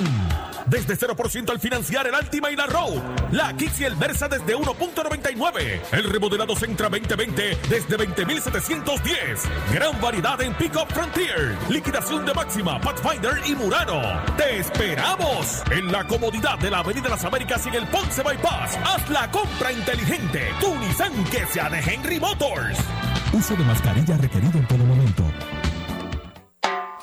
Desde 0.67 0.97
0% 0.97 1.49
al 1.49 1.59
financiar 1.59 2.07
el 2.07 2.15
Altima 2.15 2.49
y 2.51 2.55
la 2.55 2.65
Road. 2.65 3.01
La 3.31 3.55
Kicks 3.55 3.81
y 3.81 3.83
el 3.85 3.95
Versa 3.95 4.27
desde 4.27 4.55
1.99. 4.55 5.81
El 5.91 6.03
remodelado 6.05 6.55
Centra 6.55 6.89
2020 6.89 7.57
desde 7.69 7.97
20.710. 7.97 9.73
Gran 9.73 9.99
variedad 10.01 10.41
en 10.41 10.53
Pickup 10.55 10.91
Frontier. 10.91 11.55
Liquidación 11.69 12.25
de 12.25 12.33
máxima, 12.33 12.79
Pathfinder 12.81 13.41
y 13.45 13.55
Murano. 13.55 14.01
Te 14.37 14.59
esperamos 14.59 15.63
en 15.71 15.91
la 15.91 16.05
comodidad 16.07 16.57
de 16.59 16.71
la 16.71 16.79
Avenida 16.79 17.09
Las 17.09 17.25
Américas 17.25 17.65
y 17.65 17.69
en 17.69 17.75
el 17.75 17.87
Ponce 17.87 18.23
Bypass. 18.23 18.77
Haz 18.83 19.09
la 19.09 19.29
compra 19.29 19.71
inteligente. 19.71 20.51
Tu 20.59 20.75
Nissan 20.75 21.23
que 21.25 21.45
sea 21.47 21.69
de 21.69 21.79
Henry 21.79 22.19
Motors. 22.19 22.79
Uso 23.33 23.55
de 23.55 23.63
mascarilla 23.65 24.17
requerido 24.17 24.57
en 24.57 24.67
todo 24.67 24.79
momento. 24.79 25.23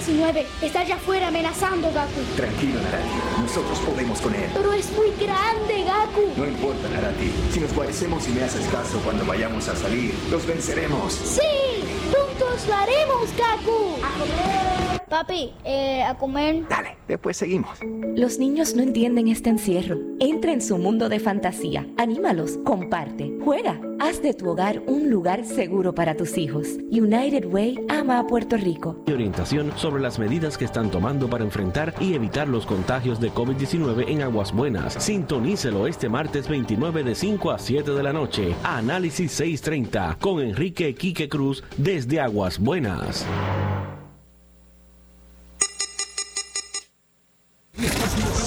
COVID-19 0.00 0.44
está 0.62 0.80
allá 0.80 0.96
afuera 0.96 1.28
amenazando, 1.28 1.92
Gaku. 1.92 2.20
Tranquilo, 2.36 2.80
Narati. 2.80 3.42
Nosotros 3.42 3.78
podemos 3.80 4.20
con 4.20 4.34
él. 4.34 4.48
Pero 4.54 4.72
es 4.72 4.90
muy 4.92 5.10
grande, 5.18 5.84
Gaku. 5.84 6.32
No 6.36 6.46
importa, 6.46 6.88
Narati. 6.88 7.30
Si 7.52 7.60
nos 7.60 7.72
parecemos 7.72 8.26
y 8.28 8.32
me 8.32 8.42
haces 8.44 8.66
caso 8.68 8.98
cuando 9.04 9.24
vayamos 9.24 9.68
a 9.68 9.76
salir, 9.76 10.14
los 10.30 10.46
venceremos. 10.46 11.12
¡Sí! 11.12 11.84
¡Juntos 12.12 12.66
lo 12.68 12.74
haremos, 12.74 13.30
Gaku! 13.36 13.96
¡A 14.02 14.18
comer! 14.18 14.99
Papi, 15.10 15.52
eh, 15.64 16.04
a 16.04 16.14
comer. 16.14 16.68
Dale, 16.68 16.96
después 17.08 17.36
seguimos. 17.36 17.80
Los 18.14 18.38
niños 18.38 18.76
no 18.76 18.82
entienden 18.82 19.26
este 19.26 19.50
encierro. 19.50 19.98
Entra 20.20 20.52
en 20.52 20.62
su 20.62 20.78
mundo 20.78 21.08
de 21.08 21.18
fantasía. 21.18 21.84
Anímalos, 21.98 22.60
comparte, 22.64 23.36
juega. 23.44 23.80
Haz 23.98 24.22
de 24.22 24.34
tu 24.34 24.48
hogar 24.48 24.80
un 24.86 25.10
lugar 25.10 25.44
seguro 25.44 25.96
para 25.96 26.16
tus 26.16 26.38
hijos. 26.38 26.68
United 26.92 27.46
Way 27.46 27.86
ama 27.88 28.20
a 28.20 28.26
Puerto 28.28 28.56
Rico. 28.56 29.02
Y 29.08 29.12
orientación 29.12 29.72
sobre 29.76 30.00
las 30.00 30.20
medidas 30.20 30.56
que 30.56 30.64
están 30.64 30.92
tomando 30.92 31.28
para 31.28 31.42
enfrentar 31.42 31.92
y 31.98 32.14
evitar 32.14 32.46
los 32.46 32.64
contagios 32.64 33.18
de 33.20 33.32
COVID-19 33.32 34.04
en 34.06 34.22
Aguas 34.22 34.52
Buenas. 34.52 34.94
Sintonícelo 34.94 35.88
este 35.88 36.08
martes 36.08 36.46
29 36.46 37.02
de 37.02 37.16
5 37.16 37.50
a 37.50 37.58
7 37.58 37.90
de 37.90 38.02
la 38.04 38.12
noche. 38.12 38.54
Análisis 38.62 39.32
630 39.32 40.18
con 40.20 40.40
Enrique 40.40 40.94
Quique 40.94 41.28
Cruz 41.28 41.64
desde 41.76 42.20
Aguas 42.20 42.60
Buenas. 42.60 43.26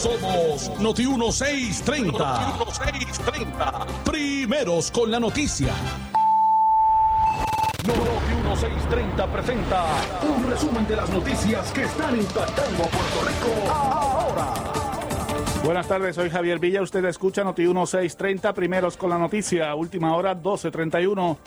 Somos 0.03 0.69
Noti 0.81 1.07
1630. 1.07 2.11
Noti 2.11 2.81
1630. 2.83 3.85
Primeros 4.03 4.91
con 4.91 5.09
la 5.09 5.17
noticia. 5.17 5.73
Noti 7.87 7.99
1630 8.43 9.27
presenta 9.27 9.85
un 10.27 10.49
resumen 10.49 10.85
de 10.87 10.97
las 10.97 11.09
noticias 11.09 11.71
que 11.71 11.83
están 11.83 12.17
impactando 12.17 12.83
a 12.83 12.87
Puerto 12.87 13.21
Rico 13.25 13.71
ahora. 13.71 14.53
Buenas 15.63 15.87
tardes, 15.87 16.17
soy 16.17 16.29
Javier 16.29 16.59
Villa. 16.59 16.81
Usted 16.81 17.05
escucha 17.05 17.45
Noti 17.45 17.61
1630, 17.61 18.53
primeros 18.53 18.97
con 18.97 19.09
la 19.09 19.17
noticia, 19.17 19.73
última 19.73 20.17
hora 20.17 20.33
1231. 20.33 21.37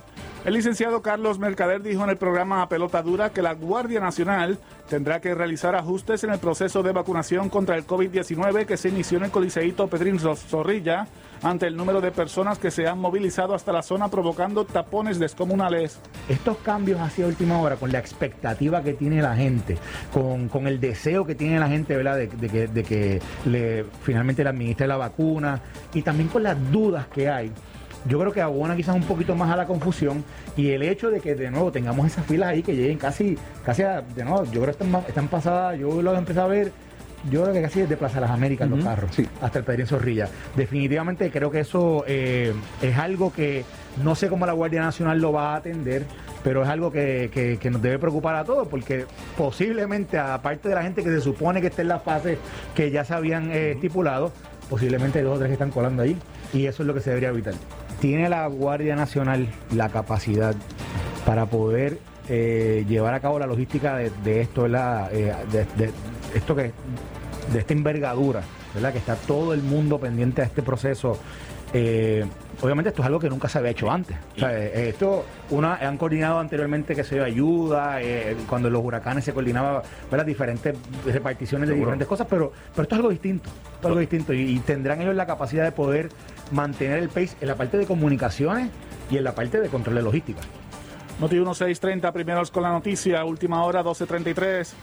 El 0.46 0.54
licenciado 0.54 1.02
Carlos 1.02 1.38
Mercader 1.38 1.82
dijo 1.82 2.04
en 2.04 2.10
el 2.10 2.16
programa 2.16 2.68
Pelota 2.68 3.02
Dura 3.02 3.30
que 3.30 3.42
la 3.42 3.52
Guardia 3.52 4.00
Nacional 4.00 4.58
tendrá 4.88 5.20
que 5.20 5.34
realizar 5.34 5.74
ajustes 5.74 6.24
en 6.24 6.30
el 6.30 6.38
proceso 6.38 6.82
de 6.82 6.92
vacunación 6.92 7.48
contra 7.48 7.76
el 7.76 7.86
COVID-19 7.86 8.66
que 8.66 8.76
se 8.76 8.88
inició 8.88 9.18
en 9.18 9.24
el 9.24 9.30
Coliseíto 9.30 9.88
Pedrín 9.88 10.18
Zorrilla 10.18 11.08
ante 11.42 11.66
el 11.66 11.76
número 11.76 12.00
de 12.00 12.12
personas 12.12 12.58
que 12.58 12.70
se 12.70 12.86
han 12.86 12.98
movilizado 12.98 13.54
hasta 13.54 13.72
la 13.72 13.82
zona 13.82 14.08
provocando 14.08 14.64
tapones 14.64 15.18
descomunales. 15.18 15.98
Estos 16.28 16.56
cambios 16.58 17.00
hacia 17.00 17.26
última 17.26 17.60
hora, 17.60 17.76
con 17.76 17.92
la 17.92 17.98
expectativa 17.98 18.82
que 18.82 18.94
tiene 18.94 19.20
la 19.20 19.36
gente, 19.36 19.76
con, 20.12 20.48
con 20.48 20.66
el 20.66 20.80
deseo 20.80 21.26
que 21.26 21.34
tiene 21.34 21.58
la 21.58 21.68
gente 21.68 21.96
¿verdad? 21.96 22.16
De, 22.16 22.28
que, 22.28 22.68
de 22.68 22.82
que 22.82 23.20
finalmente 24.02 24.42
le 24.42 24.50
administre 24.50 24.86
la 24.86 24.96
vacuna 24.96 25.60
y 25.92 26.02
también 26.02 26.28
con 26.28 26.42
las 26.42 26.56
dudas 26.70 27.06
que 27.08 27.28
hay 27.28 27.52
yo 28.08 28.18
creo 28.18 28.32
que 28.32 28.40
abona 28.40 28.76
quizás 28.76 28.94
un 28.94 29.02
poquito 29.02 29.34
más 29.34 29.50
a 29.50 29.56
la 29.56 29.66
confusión 29.66 30.24
y 30.56 30.70
el 30.70 30.82
hecho 30.82 31.10
de 31.10 31.20
que 31.20 31.34
de 31.34 31.50
nuevo 31.50 31.72
tengamos 31.72 32.06
esas 32.06 32.26
filas 32.26 32.50
ahí 32.50 32.62
que 32.62 32.74
lleguen 32.74 32.98
casi, 32.98 33.36
casi 33.64 33.82
a, 33.82 34.00
de 34.02 34.24
nuevo, 34.24 34.44
yo 34.44 34.62
creo 34.62 34.64
que 34.66 34.84
están, 34.84 35.02
están 35.06 35.28
pasadas, 35.28 35.78
yo 35.78 36.02
lo 36.02 36.14
he 36.14 36.18
empezado 36.18 36.46
a 36.46 36.50
ver, 36.50 36.72
yo 37.30 37.42
creo 37.42 37.54
que 37.54 37.62
casi 37.62 37.80
desde 37.80 37.96
Plaza 37.96 38.20
Las 38.20 38.30
Américas 38.30 38.68
los 38.68 38.84
carros, 38.84 39.10
hasta 39.40 39.58
el 39.58 39.64
Pedrín 39.64 39.86
Zorrilla. 39.86 40.28
Definitivamente 40.54 41.30
creo 41.30 41.50
que 41.50 41.60
eso 41.60 42.04
eh, 42.06 42.52
es 42.82 42.96
algo 42.96 43.32
que 43.32 43.64
no 44.02 44.14
sé 44.14 44.28
cómo 44.28 44.46
la 44.46 44.52
Guardia 44.52 44.82
Nacional 44.82 45.20
lo 45.20 45.32
va 45.32 45.54
a 45.54 45.56
atender, 45.56 46.04
pero 46.44 46.62
es 46.62 46.68
algo 46.68 46.92
que, 46.92 47.58
nos 47.70 47.82
debe 47.82 47.98
preocupar 47.98 48.36
a 48.36 48.44
todos, 48.44 48.68
porque 48.68 49.06
posiblemente, 49.36 50.18
aparte 50.18 50.68
de 50.68 50.74
la 50.74 50.82
gente 50.82 51.02
que 51.02 51.10
se 51.10 51.20
supone 51.20 51.60
que 51.60 51.68
está 51.68 51.82
en 51.82 51.88
la 51.88 51.98
fase 51.98 52.38
que 52.74 52.90
ya 52.90 53.04
se 53.04 53.14
habían 53.14 53.50
eh, 53.50 53.72
estipulado, 53.72 54.32
posiblemente 54.70 55.18
hay 55.18 55.24
dos 55.24 55.36
o 55.36 55.38
tres 55.38 55.48
que 55.48 55.54
están 55.54 55.70
colando 55.70 56.02
ahí, 56.02 56.16
y 56.52 56.66
eso 56.66 56.82
es 56.82 56.86
lo 56.86 56.94
que 56.94 57.00
se 57.00 57.10
debería 57.10 57.30
evitar. 57.30 57.54
¿Tiene 58.00 58.28
la 58.28 58.46
Guardia 58.46 58.94
Nacional 58.94 59.48
la 59.74 59.88
capacidad 59.88 60.54
para 61.24 61.46
poder 61.46 61.98
eh, 62.28 62.84
llevar 62.88 63.14
a 63.14 63.20
cabo 63.20 63.38
la 63.38 63.46
logística 63.46 63.96
de, 63.96 64.40
esto, 64.40 64.66
eh, 64.66 65.34
de, 65.52 65.90
esto 66.34 66.56
que 66.56 66.72
de 67.52 67.58
esta 67.58 67.72
envergadura, 67.72 68.42
¿verdad? 68.74 68.92
Que 68.92 68.98
está 68.98 69.14
todo 69.14 69.54
el 69.54 69.62
mundo 69.62 69.98
pendiente 69.98 70.42
de 70.42 70.48
este 70.48 70.62
proceso. 70.62 71.18
Eh, 71.72 72.24
obviamente 72.62 72.90
esto 72.90 73.02
es 73.02 73.06
algo 73.06 73.20
que 73.20 73.28
nunca 73.28 73.48
se 73.48 73.58
había 73.58 73.70
hecho 73.70 73.90
antes. 73.90 74.16
esto, 74.36 75.24
una, 75.50 75.76
han 75.76 75.96
coordinado 75.98 76.40
anteriormente 76.40 76.96
que 76.96 77.04
se 77.04 77.14
dio 77.14 77.24
ayuda, 77.24 77.98
cuando 78.48 78.70
los 78.70 78.84
huracanes 78.84 79.24
se 79.24 79.32
coordinaba, 79.32 79.82
¿verdad? 80.10 80.26
diferentes 80.26 80.76
reparticiones 81.04 81.68
de 81.68 81.76
diferentes 81.76 82.08
cosas, 82.08 82.26
pero, 82.28 82.52
pero 82.72 82.82
esto 82.82 82.94
es 82.94 82.98
algo 82.98 83.10
distinto, 83.10 83.50
algo 83.84 84.00
distinto 84.00 84.32
y, 84.32 84.58
tendrán 84.60 85.00
ellos 85.00 85.14
la 85.14 85.26
capacidad 85.26 85.64
de 85.64 85.72
poder 85.72 86.08
mantener 86.52 86.98
el 86.98 87.08
pace 87.08 87.36
en 87.40 87.48
la 87.48 87.56
parte 87.56 87.76
de 87.76 87.86
comunicaciones 87.86 88.70
y 89.10 89.16
en 89.16 89.24
la 89.24 89.34
parte 89.34 89.60
de 89.60 89.68
control 89.68 89.96
de 89.96 90.02
logística. 90.02 90.40
Noti 91.20 91.36
1630, 91.36 92.12
primeros 92.12 92.50
con 92.50 92.62
la 92.62 92.70
noticia, 92.70 93.24
última 93.24 93.64
hora 93.64 93.80
1233. 93.80 94.74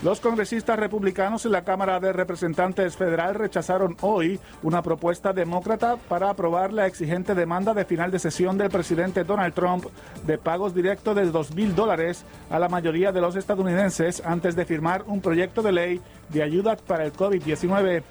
Los 0.00 0.20
congresistas 0.20 0.78
republicanos 0.78 1.44
en 1.44 1.50
la 1.50 1.64
Cámara 1.64 1.98
de 1.98 2.12
Representantes 2.12 2.96
Federal 2.96 3.34
rechazaron 3.34 3.96
hoy 4.00 4.38
una 4.62 4.80
propuesta 4.80 5.32
demócrata 5.32 5.96
para 5.96 6.30
aprobar 6.30 6.72
la 6.72 6.86
exigente 6.86 7.34
demanda 7.34 7.74
de 7.74 7.84
final 7.84 8.12
de 8.12 8.20
sesión 8.20 8.56
del 8.56 8.70
presidente 8.70 9.24
Donald 9.24 9.54
Trump 9.54 9.86
de 10.24 10.38
pagos 10.38 10.72
directos 10.72 11.16
de 11.16 11.26
2 11.26 11.52
mil 11.56 11.74
dólares 11.74 12.24
a 12.48 12.60
la 12.60 12.68
mayoría 12.68 13.10
de 13.10 13.20
los 13.20 13.34
estadounidenses 13.34 14.22
antes 14.24 14.54
de 14.54 14.66
firmar 14.66 15.02
un 15.08 15.20
proyecto 15.20 15.62
de 15.62 15.72
ley 15.72 16.00
de 16.28 16.44
ayuda 16.44 16.76
para 16.76 17.04
el 17.04 17.12
COVID-19. 17.12 18.04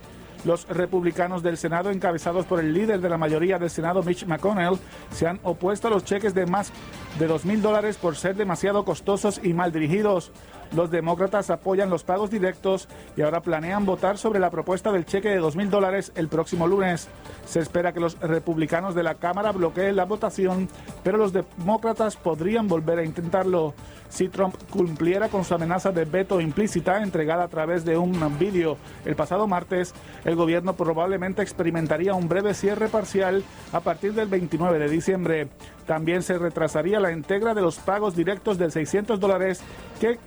Los 0.46 0.68
republicanos 0.68 1.44
del 1.44 1.58
Senado, 1.58 1.90
encabezados 1.90 2.46
por 2.46 2.60
el 2.60 2.74
líder 2.74 3.02
de 3.02 3.10
la 3.10 3.18
mayoría 3.18 3.58
del 3.58 3.70
Senado, 3.70 4.04
Mitch 4.04 4.26
McConnell, 4.26 4.78
se 5.12 5.28
han 5.28 5.40
opuesto 5.44 5.88
a 5.88 5.92
los 5.92 6.06
cheques 6.06 6.34
de 6.34 6.46
más 6.46 6.72
de 7.20 7.28
2 7.28 7.46
mil 7.46 7.62
dólares 7.62 7.98
por 7.98 8.16
ser 8.16 8.36
demasiado 8.36 8.86
costosos 8.86 9.40
y 9.44 9.54
mal 9.54 9.72
dirigidos. 9.72 10.32
Los 10.76 10.92
demócratas 10.92 11.50
apoyan 11.50 11.90
los 11.90 12.04
pagos 12.04 12.30
directos 12.30 12.88
y 13.16 13.22
ahora 13.22 13.42
planean 13.42 13.86
votar 13.86 14.18
sobre 14.18 14.40
la 14.40 14.50
propuesta 14.50 14.92
del 14.92 15.06
cheque 15.06 15.30
de 15.30 15.38
2 15.38 15.56
mil 15.56 15.70
dólares 15.70 16.12
el 16.16 16.28
próximo 16.28 16.68
lunes. 16.68 17.08
Se 17.46 17.60
espera 17.60 17.94
que 17.94 18.00
los 18.00 18.20
republicanos 18.20 18.96
de 18.96 19.04
la 19.04 19.16
Cámara 19.16 19.52
bloqueen 19.52 19.96
la 19.96 20.06
votación, 20.06 20.68
pero 21.04 21.18
los 21.18 21.34
demócratas 21.34 22.16
podrían 22.16 22.68
volver 22.68 23.00
a 23.00 23.06
intentarlo. 23.06 23.74
Si 24.10 24.30
Trump 24.30 24.56
cumpliera 24.70 25.30
con 25.30 25.44
su 25.44 25.54
amenaza 25.54 25.92
de 25.92 26.06
veto 26.06 26.40
implícita 26.40 27.02
entregada 27.04 27.44
a 27.44 27.50
través 27.50 27.84
de 27.84 27.98
un 27.98 28.38
vídeo 28.38 28.78
el 29.06 29.16
pasado 29.16 29.48
martes, 29.48 29.94
el 30.24 30.36
gobierno 30.36 30.74
probablemente 30.74 31.42
experimentaría 31.42 32.14
un 32.14 32.30
breve 32.30 32.54
cierre 32.54 32.88
parcial 32.88 33.44
a 33.74 33.82
partir 33.82 34.14
del 34.14 34.28
29 34.28 34.80
de 34.80 34.90
diciembre. 34.90 35.48
También 35.88 36.22
se 36.22 36.38
retrasaría 36.38 37.00
la 37.00 37.12
entrega 37.12 37.54
de 37.54 37.62
los 37.62 37.78
pagos 37.78 38.16
directos 38.16 38.58
de 38.58 38.70
600 38.70 39.20
dólares 39.20 39.62
que, 40.00 40.20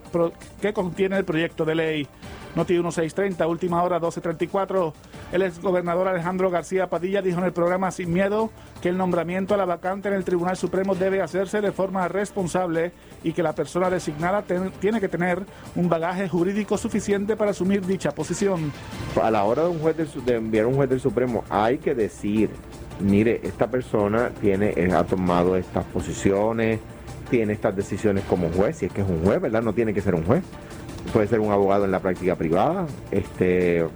que 0.61 0.73
contiene 0.73 1.19
el 1.19 1.25
proyecto 1.25 1.65
de 1.65 1.75
ley. 1.75 2.09
Noti 2.57 2.73
1630, 2.73 3.47
última 3.47 3.83
hora 3.83 3.97
1234. 3.97 4.93
El 5.33 5.43
exgobernador 5.43 6.09
Alejandro 6.09 6.51
García 6.51 6.89
Padilla 6.89 7.23
dijo 7.23 7.39
en 7.39 7.45
el 7.45 7.53
programa 7.53 7.93
Sin 7.93 8.13
Miedo 8.13 8.51
que 8.83 8.89
el 8.89 8.97
nombramiento 8.97 9.55
a 9.55 9.57
la 9.57 9.65
vacante 9.65 10.09
en 10.09 10.15
el 10.15 10.25
Tribunal 10.25 10.57
Supremo 10.57 10.97
debe 10.97 11.23
hacerse 11.23 11.61
de 11.61 11.71
forma 11.71 12.09
responsable 12.09 12.93
y 13.23 13.33
que 13.33 13.45
la 13.45 13.55
persona 13.55 13.89
designada 13.89 14.43
tiene 14.81 15.01
que 15.01 15.09
tener 15.09 15.45
un 15.77 15.89
bagaje 15.89 16.29
jurídico 16.29 16.77
suficiente 16.77 17.37
para 17.37 17.53
asumir 17.53 17.87
dicha 17.87 18.11
posición. 18.11 18.73
A 19.23 19.31
la 19.31 19.45
hora 19.45 19.63
de, 19.63 19.69
un 19.69 19.79
juez 19.79 19.97
de 20.25 20.35
enviar 20.35 20.67
un 20.67 20.75
juez 20.75 20.91
del 20.91 21.01
Supremo 21.01 21.45
hay 21.49 21.79
que 21.79 21.95
decir, 21.95 22.51
mire, 23.01 23.41
esta 23.43 23.71
persona 23.71 24.31
tiene, 24.41 24.73
eh, 24.77 24.93
ha 24.93 25.05
tomado 25.05 25.57
estas 25.57 25.85
posiciones, 25.87 26.81
tiene 27.31 27.53
estas 27.53 27.77
decisiones 27.77 28.25
como 28.25 28.49
juez, 28.51 28.79
si 28.79 28.87
es 28.87 28.93
que 28.93 29.03
es 29.03 29.09
un 29.09 29.23
juez, 29.25 29.41
¿verdad? 29.41 29.63
No 29.63 29.73
tiene 29.73 29.95
que 29.95 30.01
ser 30.01 30.15
un 30.15 30.25
juez 30.25 30.43
puede 31.13 31.27
ser 31.27 31.41
un 31.41 31.51
abogado 31.51 31.85
en 31.85 31.91
la 31.91 32.01
práctica 32.01 32.37
privada. 32.37 32.87
Este, 33.11 33.87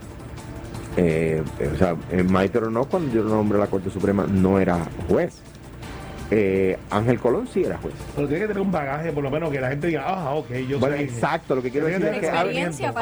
eh, 0.96 1.42
o 1.72 1.76
sea, 1.76 1.96
Maite 2.28 2.60
no, 2.60 2.84
cuando 2.84 3.12
yo 3.12 3.22
nombré 3.24 3.58
a 3.58 3.62
la 3.62 3.66
Corte 3.66 3.90
Suprema, 3.90 4.26
no 4.26 4.58
era 4.58 4.78
juez. 5.08 5.40
Eh, 6.30 6.78
Ángel 6.90 7.20
Colón 7.20 7.46
sí 7.46 7.62
era 7.64 7.76
juez. 7.78 7.94
Pero 8.14 8.26
tiene 8.26 8.42
que 8.42 8.48
tener 8.48 8.62
un 8.62 8.72
bagaje, 8.72 9.12
por 9.12 9.22
lo 9.22 9.30
menos 9.30 9.50
que 9.50 9.60
la 9.60 9.68
gente 9.68 9.88
diga, 9.88 10.04
ah, 10.06 10.34
ok, 10.34 10.50
yo 10.68 10.78
Bueno, 10.78 10.96
exacto, 10.96 11.54
lo 11.54 11.62
que 11.62 11.70
quiero 11.70 11.86
decir 11.86 12.04
es 12.06 12.20
que 12.20 12.30
a, 12.30 12.44
veces 12.44 12.78
dicen, 12.78 12.94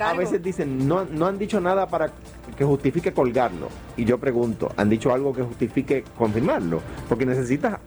a 0.00 0.14
veces 0.14 0.42
dicen, 0.42 0.88
no, 0.88 1.04
no 1.04 1.26
han 1.26 1.38
dicho 1.38 1.60
nada 1.60 1.86
para 1.86 2.10
que 2.56 2.64
justifique 2.64 3.12
colgarlo. 3.12 3.68
Y 3.96 4.04
yo 4.04 4.18
pregunto, 4.18 4.72
¿han 4.76 4.88
dicho 4.88 5.12
algo 5.12 5.32
que 5.32 5.42
justifique 5.42 6.04
confirmarlo? 6.16 6.80
Porque 7.08 7.26
necesitas 7.26 7.78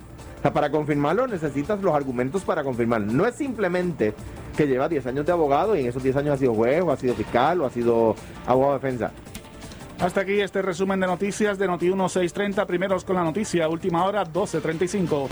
para 0.53 0.69
confirmarlo 0.69 1.27
necesitas 1.27 1.81
los 1.81 1.93
argumentos 1.93 2.43
para 2.43 2.63
confirmarlo. 2.63 3.11
No 3.11 3.25
es 3.25 3.35
simplemente 3.35 4.13
que 4.55 4.67
lleva 4.67 4.87
10 4.87 5.07
años 5.07 5.25
de 5.25 5.31
abogado 5.31 5.75
y 5.75 5.81
en 5.81 5.87
esos 5.87 6.03
10 6.03 6.17
años 6.17 6.35
ha 6.35 6.37
sido 6.37 6.53
juez 6.53 6.81
o 6.81 6.91
ha 6.91 6.97
sido 6.97 7.15
fiscal 7.15 7.61
o 7.61 7.65
ha 7.65 7.69
sido 7.69 8.15
abogado 8.45 8.73
de 8.73 8.79
defensa. 8.79 9.11
Hasta 9.99 10.21
aquí 10.21 10.41
este 10.41 10.61
resumen 10.61 10.99
de 10.99 11.07
noticias 11.07 11.57
de 11.57 11.67
Noti 11.67 11.85
1630. 11.85 12.65
Primeros 12.65 13.03
con 13.05 13.15
la 13.15 13.23
noticia, 13.23 13.67
última 13.67 14.03
hora 14.05 14.23
1235. 14.25 15.29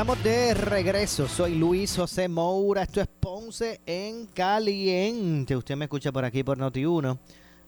Estamos 0.00 0.24
de 0.24 0.54
regreso. 0.54 1.28
Soy 1.28 1.56
Luis 1.56 1.94
José 1.94 2.26
Moura. 2.26 2.84
Esto 2.84 3.02
es 3.02 3.06
Ponce 3.06 3.82
en 3.84 4.24
Caliente. 4.28 5.54
Usted 5.54 5.76
me 5.76 5.84
escucha 5.84 6.10
por 6.10 6.24
aquí 6.24 6.42
por 6.42 6.56
Noti1. 6.56 7.18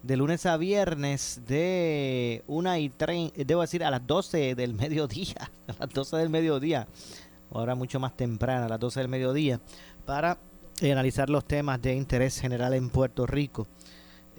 De 0.03 0.17
lunes 0.17 0.47
a 0.47 0.57
viernes 0.57 1.43
de 1.47 2.43
1 2.47 2.77
y 2.79 2.89
30, 2.89 3.35
debo 3.45 3.61
decir 3.61 3.85
a 3.85 3.91
las 3.91 4.07
12 4.07 4.55
del 4.55 4.73
mediodía. 4.75 5.51
A 5.69 5.75
las 5.81 5.91
12 5.91 6.17
del 6.17 6.31
mediodía. 6.31 6.89
Ahora 7.53 7.75
mucho 7.75 8.01
más 8.01 8.17
temprano, 8.17 8.65
a 8.65 8.69
las 8.71 8.81
12 8.81 9.01
del 9.01 9.09
mediodía. 9.11 9.61
Para 10.07 10.39
eh, 10.81 10.91
analizar 10.91 11.29
los 11.29 11.45
temas 11.45 11.83
de 11.83 11.95
interés 11.95 12.41
general 12.41 12.73
en 12.73 12.89
Puerto 12.89 13.27
Rico. 13.27 13.67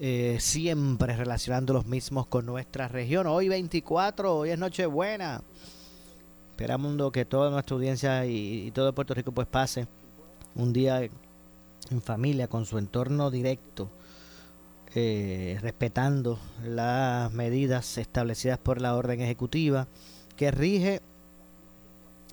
Eh, 0.00 0.38
siempre 0.40 1.14
relacionando 1.14 1.72
los 1.72 1.86
mismos 1.86 2.26
con 2.26 2.44
nuestra 2.44 2.88
región. 2.88 3.28
Hoy 3.28 3.48
24, 3.48 4.36
hoy 4.36 4.50
es 4.50 4.58
Nochebuena. 4.58 5.44
Esperamos 6.54 7.10
que 7.10 7.24
toda 7.24 7.50
nuestra 7.50 7.74
audiencia 7.74 8.26
y, 8.26 8.70
todo 8.70 8.94
Puerto 8.94 9.12
Rico 9.12 9.32
pues 9.32 9.48
pase 9.48 9.88
un 10.54 10.72
día 10.72 11.02
en 11.02 12.00
familia 12.00 12.46
con 12.46 12.64
su 12.64 12.78
entorno 12.78 13.32
directo, 13.32 13.90
eh, 14.94 15.58
respetando 15.60 16.38
las 16.62 17.32
medidas 17.32 17.98
establecidas 17.98 18.58
por 18.58 18.80
la 18.80 18.94
orden 18.94 19.20
ejecutiva 19.20 19.88
que 20.36 20.52
rige 20.52 21.02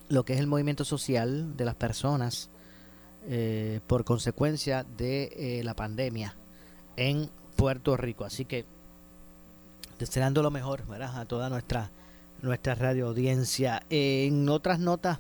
lo 0.08 0.24
que 0.24 0.34
es 0.34 0.40
el 0.40 0.46
movimiento 0.46 0.86
social 0.86 1.58
de 1.58 1.66
las 1.66 1.74
personas 1.74 2.52
eh, 3.28 3.80
por 3.88 4.06
consecuencia 4.06 4.86
de 4.98 5.32
eh, 5.36 5.64
la 5.64 5.74
pandemia 5.74 6.36
en 6.96 7.28
Puerto 7.56 7.98
Rico. 7.98 8.24
Así 8.24 8.46
que 8.46 8.66
deseando 9.98 10.44
lo 10.44 10.52
mejor 10.52 10.86
¿verdad? 10.86 11.20
a 11.20 11.26
toda 11.26 11.50
nuestra 11.50 11.90
nuestra 12.42 12.76
radio 12.76 13.08
audiencia. 13.08 13.84
En 13.90 14.50
otras 14.50 14.80
notas 14.80 15.20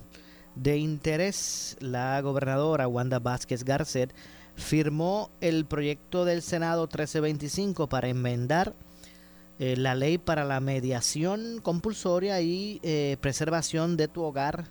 de 0.55 0.78
interés, 0.78 1.78
la 1.80 2.19
gobernadora 2.22 2.88
Wanda 2.88 3.19
Vázquez 3.19 3.63
Garcet 3.63 4.13
firmó 4.55 5.32
el 5.39 5.65
proyecto 5.65 6.26
del 6.26 6.41
Senado 6.41 6.84
1325 6.84 7.88
para 7.88 8.09
enmendar 8.09 8.76
eh, 9.59 9.76
la 9.78 9.95
ley 9.95 10.17
para 10.17 10.43
la 10.43 10.59
mediación 10.59 11.59
compulsoria 11.61 12.41
y 12.41 12.80
eh, 12.84 13.17
preservación 13.22 13.97
de 13.97 14.07
tu 14.07 14.24
hogar 14.24 14.65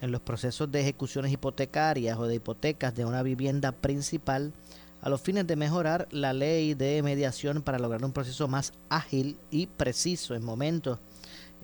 en 0.00 0.10
los 0.10 0.20
procesos 0.20 0.70
de 0.70 0.80
ejecuciones 0.80 1.32
hipotecarias 1.32 2.18
o 2.18 2.26
de 2.26 2.34
hipotecas 2.34 2.94
de 2.94 3.04
una 3.04 3.22
vivienda 3.22 3.72
principal 3.72 4.52
a 5.00 5.08
los 5.08 5.20
fines 5.20 5.46
de 5.46 5.56
mejorar 5.56 6.08
la 6.10 6.32
ley 6.32 6.74
de 6.74 7.02
mediación 7.02 7.62
para 7.62 7.78
lograr 7.78 8.04
un 8.04 8.12
proceso 8.12 8.48
más 8.48 8.72
ágil 8.88 9.38
y 9.50 9.66
preciso 9.66 10.34
en 10.34 10.44
momentos 10.44 10.98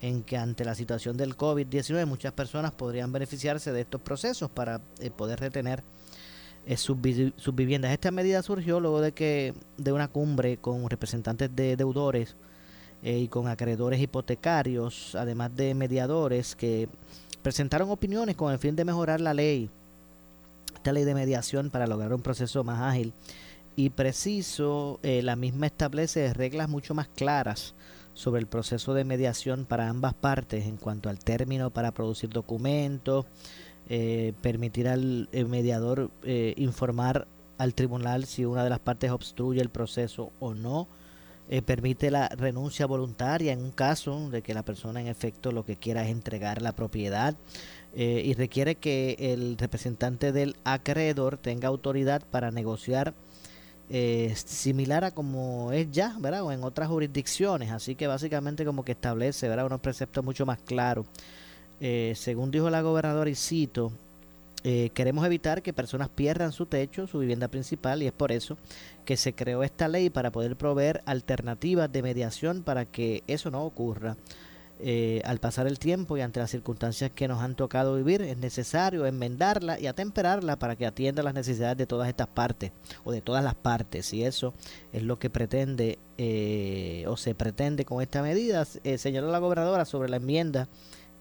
en 0.01 0.23
que 0.23 0.37
ante 0.37 0.65
la 0.65 0.75
situación 0.75 1.17
del 1.17 1.35
COVID-19 1.35 2.05
muchas 2.05 2.33
personas 2.33 2.71
podrían 2.71 3.11
beneficiarse 3.11 3.71
de 3.71 3.81
estos 3.81 4.01
procesos 4.01 4.49
para 4.49 4.81
eh, 4.99 5.11
poder 5.11 5.39
retener 5.39 5.83
eh, 6.65 6.77
sus, 6.77 6.97
viviendas. 7.53 7.91
Esta 7.91 8.11
medida 8.11 8.41
surgió 8.41 8.79
luego 8.79 9.01
de 9.01 9.11
que 9.11 9.53
de 9.77 9.91
una 9.91 10.07
cumbre 10.07 10.57
con 10.57 10.89
representantes 10.89 11.53
de 11.55 11.75
deudores 11.75 12.35
eh, 13.03 13.17
y 13.19 13.27
con 13.27 13.47
acreedores 13.47 13.99
hipotecarios, 13.99 15.15
además 15.15 15.55
de 15.55 15.73
mediadores 15.73 16.55
que 16.55 16.87
presentaron 17.41 17.89
opiniones 17.89 18.35
con 18.35 18.51
el 18.51 18.59
fin 18.59 18.75
de 18.75 18.85
mejorar 18.85 19.21
la 19.21 19.33
ley, 19.33 19.69
esta 20.75 20.93
ley 20.93 21.03
de 21.03 21.13
mediación 21.13 21.69
para 21.69 21.87
lograr 21.87 22.13
un 22.13 22.21
proceso 22.21 22.63
más 22.63 22.79
ágil 22.81 23.13
y 23.75 23.89
preciso. 23.89 24.99
la 25.03 25.35
misma 25.35 25.67
establece 25.67 26.33
reglas 26.33 26.69
mucho 26.69 26.93
más 26.93 27.07
claras 27.07 27.73
sobre 28.19 28.41
el 28.41 28.47
proceso 28.47 28.93
de 28.93 29.05
mediación 29.05 29.63
para 29.63 29.87
ambas 29.87 30.13
partes 30.13 30.65
en 30.65 30.75
cuanto 30.75 31.07
al 31.07 31.19
término 31.19 31.69
para 31.69 31.93
producir 31.93 32.29
documentos, 32.29 33.25
eh, 33.87 34.33
permitir 34.41 34.89
al 34.89 35.29
mediador 35.47 36.11
eh, 36.23 36.53
informar 36.57 37.27
al 37.57 37.73
tribunal 37.73 38.25
si 38.25 38.43
una 38.43 38.65
de 38.65 38.69
las 38.69 38.79
partes 38.79 39.11
obstruye 39.11 39.61
el 39.61 39.69
proceso 39.69 40.33
o 40.41 40.53
no, 40.53 40.89
eh, 41.47 41.61
permite 41.61 42.11
la 42.11 42.27
renuncia 42.27 42.85
voluntaria 42.85 43.53
en 43.53 43.63
un 43.63 43.71
caso 43.71 44.29
de 44.29 44.41
que 44.41 44.53
la 44.53 44.63
persona 44.63 44.99
en 44.99 45.07
efecto 45.07 45.53
lo 45.53 45.63
que 45.63 45.77
quiera 45.77 46.03
es 46.03 46.09
entregar 46.09 46.61
la 46.61 46.73
propiedad 46.73 47.35
y 47.95 48.35
requiere 48.35 48.75
que 48.75 49.15
el 49.17 49.57
representante 49.57 50.31
del 50.31 50.57
acreedor 50.63 51.37
tenga 51.37 51.69
autoridad 51.69 52.21
para 52.29 52.51
negociar 52.51 53.15
eh, 53.89 54.33
similar 54.35 55.03
a 55.03 55.11
como 55.11 55.71
es 55.71 55.89
ya, 55.91 56.15
¿verdad? 56.19 56.43
O 56.43 56.51
en 56.51 56.63
otras 56.63 56.89
jurisdicciones. 56.89 57.71
Así 57.71 57.95
que 57.95 58.07
básicamente 58.07 58.65
como 58.65 58.83
que 58.83 58.91
establece, 58.91 59.47
¿verdad? 59.49 59.65
Unos 59.65 59.81
preceptos 59.81 60.23
mucho 60.23 60.45
más 60.45 60.59
claros. 60.59 61.07
Eh, 61.79 62.13
según 62.15 62.51
dijo 62.51 62.69
la 62.69 62.81
gobernadora, 62.81 63.29
y 63.29 63.35
cito, 63.35 63.91
eh, 64.63 64.89
queremos 64.93 65.25
evitar 65.25 65.61
que 65.61 65.71
personas 65.73 66.09
pierdan 66.09 66.51
su 66.51 66.65
techo, 66.65 67.07
su 67.07 67.19
vivienda 67.19 67.47
principal, 67.47 68.03
y 68.03 68.07
es 68.07 68.11
por 68.11 68.31
eso 68.31 68.57
que 69.05 69.17
se 69.17 69.33
creó 69.33 69.63
esta 69.63 69.87
ley 69.87 70.09
para 70.09 70.31
poder 70.31 70.55
proveer 70.57 71.01
alternativas 71.05 71.91
de 71.91 72.03
mediación 72.03 72.63
para 72.63 72.85
que 72.85 73.23
eso 73.27 73.49
no 73.49 73.63
ocurra. 73.63 74.17
Eh, 74.81 75.21
al 75.25 75.39
pasar 75.39 75.67
el 75.67 75.77
tiempo 75.77 76.17
y 76.17 76.21
ante 76.21 76.39
las 76.39 76.51
circunstancias 76.51 77.11
que 77.13 77.27
nos 77.27 77.41
han 77.41 77.55
tocado 77.55 77.95
vivir, 77.95 78.21
es 78.21 78.37
necesario 78.37 79.05
enmendarla 79.05 79.77
y 79.77 79.87
atemperarla 79.87 80.57
para 80.57 80.77
que 80.77 80.85
atienda 80.85 81.21
las 81.21 81.33
necesidades 81.33 81.77
de 81.77 81.85
todas 81.85 82.07
estas 82.07 82.27
partes 82.27 82.71
o 83.03 83.11
de 83.11 83.21
todas 83.21 83.43
las 83.43 83.55
partes. 83.55 84.13
Y 84.13 84.23
eso 84.23 84.53
es 84.93 85.03
lo 85.03 85.19
que 85.19 85.29
pretende 85.29 85.99
eh, 86.17 87.03
o 87.07 87.17
se 87.17 87.35
pretende 87.35 87.83
con 87.83 88.01
esta 88.01 88.21
medida. 88.21 88.65
Eh, 88.83 88.97
señaló 88.97 89.31
la 89.31 89.39
gobernadora 89.39 89.83
sobre 89.83 90.09
la 90.09 90.17
enmienda 90.17 90.69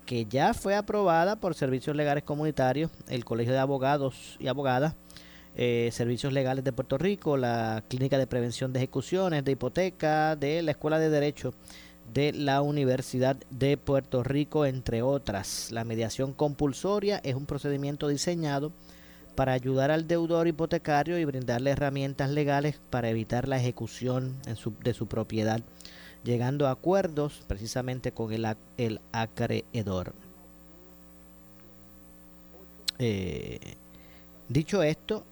que 0.07 0.25
ya 0.25 0.55
fue 0.55 0.75
aprobada 0.75 1.37
por 1.37 1.55
Servicios 1.55 1.95
Legales 1.95 2.25
Comunitarios, 2.25 2.91
el 3.09 3.25
Colegio 3.25 3.53
de 3.53 3.59
Abogados 3.59 4.37
y 4.39 4.47
Abogadas, 4.47 4.95
eh, 5.55 5.91
Servicios 5.93 6.33
Legales 6.33 6.65
de 6.65 6.73
Puerto 6.73 6.97
Rico, 6.97 7.37
la 7.37 7.83
Clínica 7.89 8.17
de 8.17 8.27
Prevención 8.27 8.73
de 8.73 8.79
Ejecuciones, 8.79 9.45
de 9.45 9.53
Hipoteca, 9.53 10.37
de 10.37 10.63
la 10.63 10.71
Escuela 10.71 10.99
de 10.99 11.11
Derecho 11.11 11.53
de 12.13 12.33
la 12.33 12.63
Universidad 12.63 13.37
de 13.51 13.77
Puerto 13.77 14.23
Rico, 14.23 14.67
entre 14.67 15.03
otras. 15.03 15.71
La 15.73 15.85
mediación 15.85 16.33
compulsoria 16.33 17.21
es 17.25 17.35
un 17.35 17.47
procedimiento 17.47 18.09
diseñado 18.09 18.73
para 19.35 19.53
ayudar 19.53 19.91
al 19.91 20.09
deudor 20.09 20.49
hipotecario 20.49 21.19
y 21.19 21.25
brindarle 21.25 21.71
herramientas 21.71 22.31
legales 22.31 22.81
para 22.91 23.09
evitar 23.09 23.47
la 23.47 23.59
ejecución 23.59 24.37
de 24.83 24.95
su 24.95 25.07
propiedad, 25.07 25.61
llegando 26.25 26.67
a 26.67 26.73
acuerdos 26.73 27.45
precisamente 27.47 28.11
con 28.13 28.33
el, 28.33 28.47
el 28.77 29.01
acreedor. 29.13 30.13
Eh, 32.99 33.77
dicho 34.49 34.83
esto, 34.83 35.25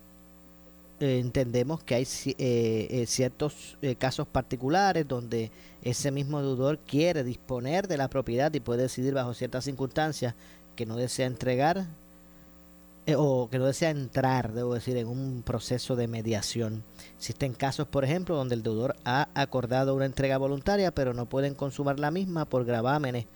eh, 1.00 1.18
entendemos 1.18 1.82
que 1.82 1.96
hay 1.96 2.06
eh, 2.38 3.04
ciertos 3.08 3.76
casos 3.98 4.26
particulares 4.28 5.06
donde 5.06 5.50
ese 5.86 6.10
mismo 6.10 6.42
deudor 6.42 6.80
quiere 6.80 7.22
disponer 7.22 7.86
de 7.86 7.96
la 7.96 8.08
propiedad 8.08 8.52
y 8.52 8.60
puede 8.60 8.82
decidir 8.82 9.14
bajo 9.14 9.34
ciertas 9.34 9.64
circunstancias 9.64 10.34
que 10.74 10.84
no 10.84 10.96
desea 10.96 11.26
entregar 11.26 11.86
o 13.16 13.48
que 13.48 13.60
no 13.60 13.66
desea 13.66 13.90
entrar, 13.90 14.52
debo 14.52 14.74
decir, 14.74 14.96
en 14.96 15.06
un 15.06 15.44
proceso 15.44 15.94
de 15.94 16.08
mediación. 16.08 16.82
Existen 17.16 17.54
casos, 17.54 17.86
por 17.86 18.04
ejemplo, 18.04 18.34
donde 18.34 18.56
el 18.56 18.64
deudor 18.64 18.96
ha 19.04 19.28
acordado 19.34 19.94
una 19.94 20.06
entrega 20.06 20.38
voluntaria, 20.38 20.90
pero 20.90 21.14
no 21.14 21.26
pueden 21.26 21.54
consumar 21.54 22.00
la 22.00 22.10
misma 22.10 22.46
por 22.46 22.64
gravámenes 22.64 23.26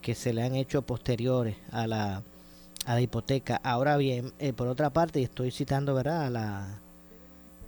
que 0.00 0.14
se 0.14 0.32
le 0.32 0.42
han 0.42 0.54
hecho 0.54 0.82
posteriores 0.82 1.56
a 1.70 1.86
la 1.86 2.22
a 2.86 2.94
la 2.94 3.00
hipoteca. 3.02 3.60
Ahora 3.62 3.96
bien, 3.98 4.32
eh, 4.38 4.54
por 4.54 4.66
otra 4.66 4.90
parte, 4.90 5.20
y 5.20 5.24
estoy 5.24 5.50
citando 5.50 5.94
¿verdad? 5.94 6.24
a 6.24 6.30
la 6.30 6.80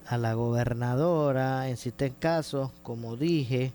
a 0.07 0.17
la 0.17 0.33
gobernadora 0.33 1.69
en 1.69 1.77
casos, 2.19 2.71
como 2.83 3.17
dije, 3.17 3.73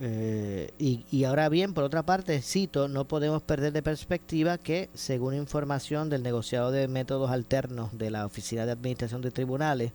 eh, 0.00 0.70
y, 0.78 1.24
ahora 1.24 1.48
bien, 1.48 1.72
por 1.72 1.84
otra 1.84 2.02
parte, 2.02 2.42
cito, 2.42 2.88
no 2.88 3.06
podemos 3.06 3.42
perder 3.42 3.72
de 3.72 3.82
perspectiva 3.82 4.58
que, 4.58 4.90
según 4.94 5.34
información 5.34 6.10
del 6.10 6.22
negociado 6.22 6.70
de 6.70 6.88
métodos 6.88 7.30
alternos 7.30 7.96
de 7.96 8.10
la 8.10 8.26
Oficina 8.26 8.66
de 8.66 8.72
Administración 8.72 9.22
de 9.22 9.30
Tribunales, 9.30 9.92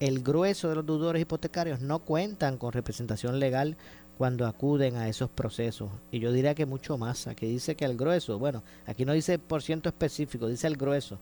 el 0.00 0.22
grueso 0.22 0.68
de 0.68 0.76
los 0.76 0.86
deudores 0.86 1.22
hipotecarios 1.22 1.80
no 1.80 2.00
cuentan 2.00 2.56
con 2.56 2.72
representación 2.72 3.38
legal 3.38 3.76
cuando 4.18 4.46
acuden 4.46 4.96
a 4.96 5.08
esos 5.08 5.30
procesos. 5.30 5.90
Y 6.10 6.18
yo 6.18 6.32
diría 6.32 6.54
que 6.54 6.66
mucho 6.66 6.96
más. 6.98 7.26
Aquí 7.26 7.46
dice 7.46 7.74
que 7.74 7.84
el 7.84 7.96
grueso, 7.96 8.38
bueno, 8.38 8.62
aquí 8.86 9.04
no 9.04 9.12
dice 9.12 9.38
por 9.38 9.62
ciento 9.62 9.88
específico, 9.88 10.48
dice 10.48 10.66
el 10.66 10.76
grueso, 10.76 11.18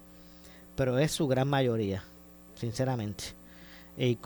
pero 0.76 0.99
es 0.99 1.12
su 1.12 1.26
gran 1.26 1.49
mayoría, 1.49 2.05
sinceramente. 2.55 3.39
Y 4.01 4.18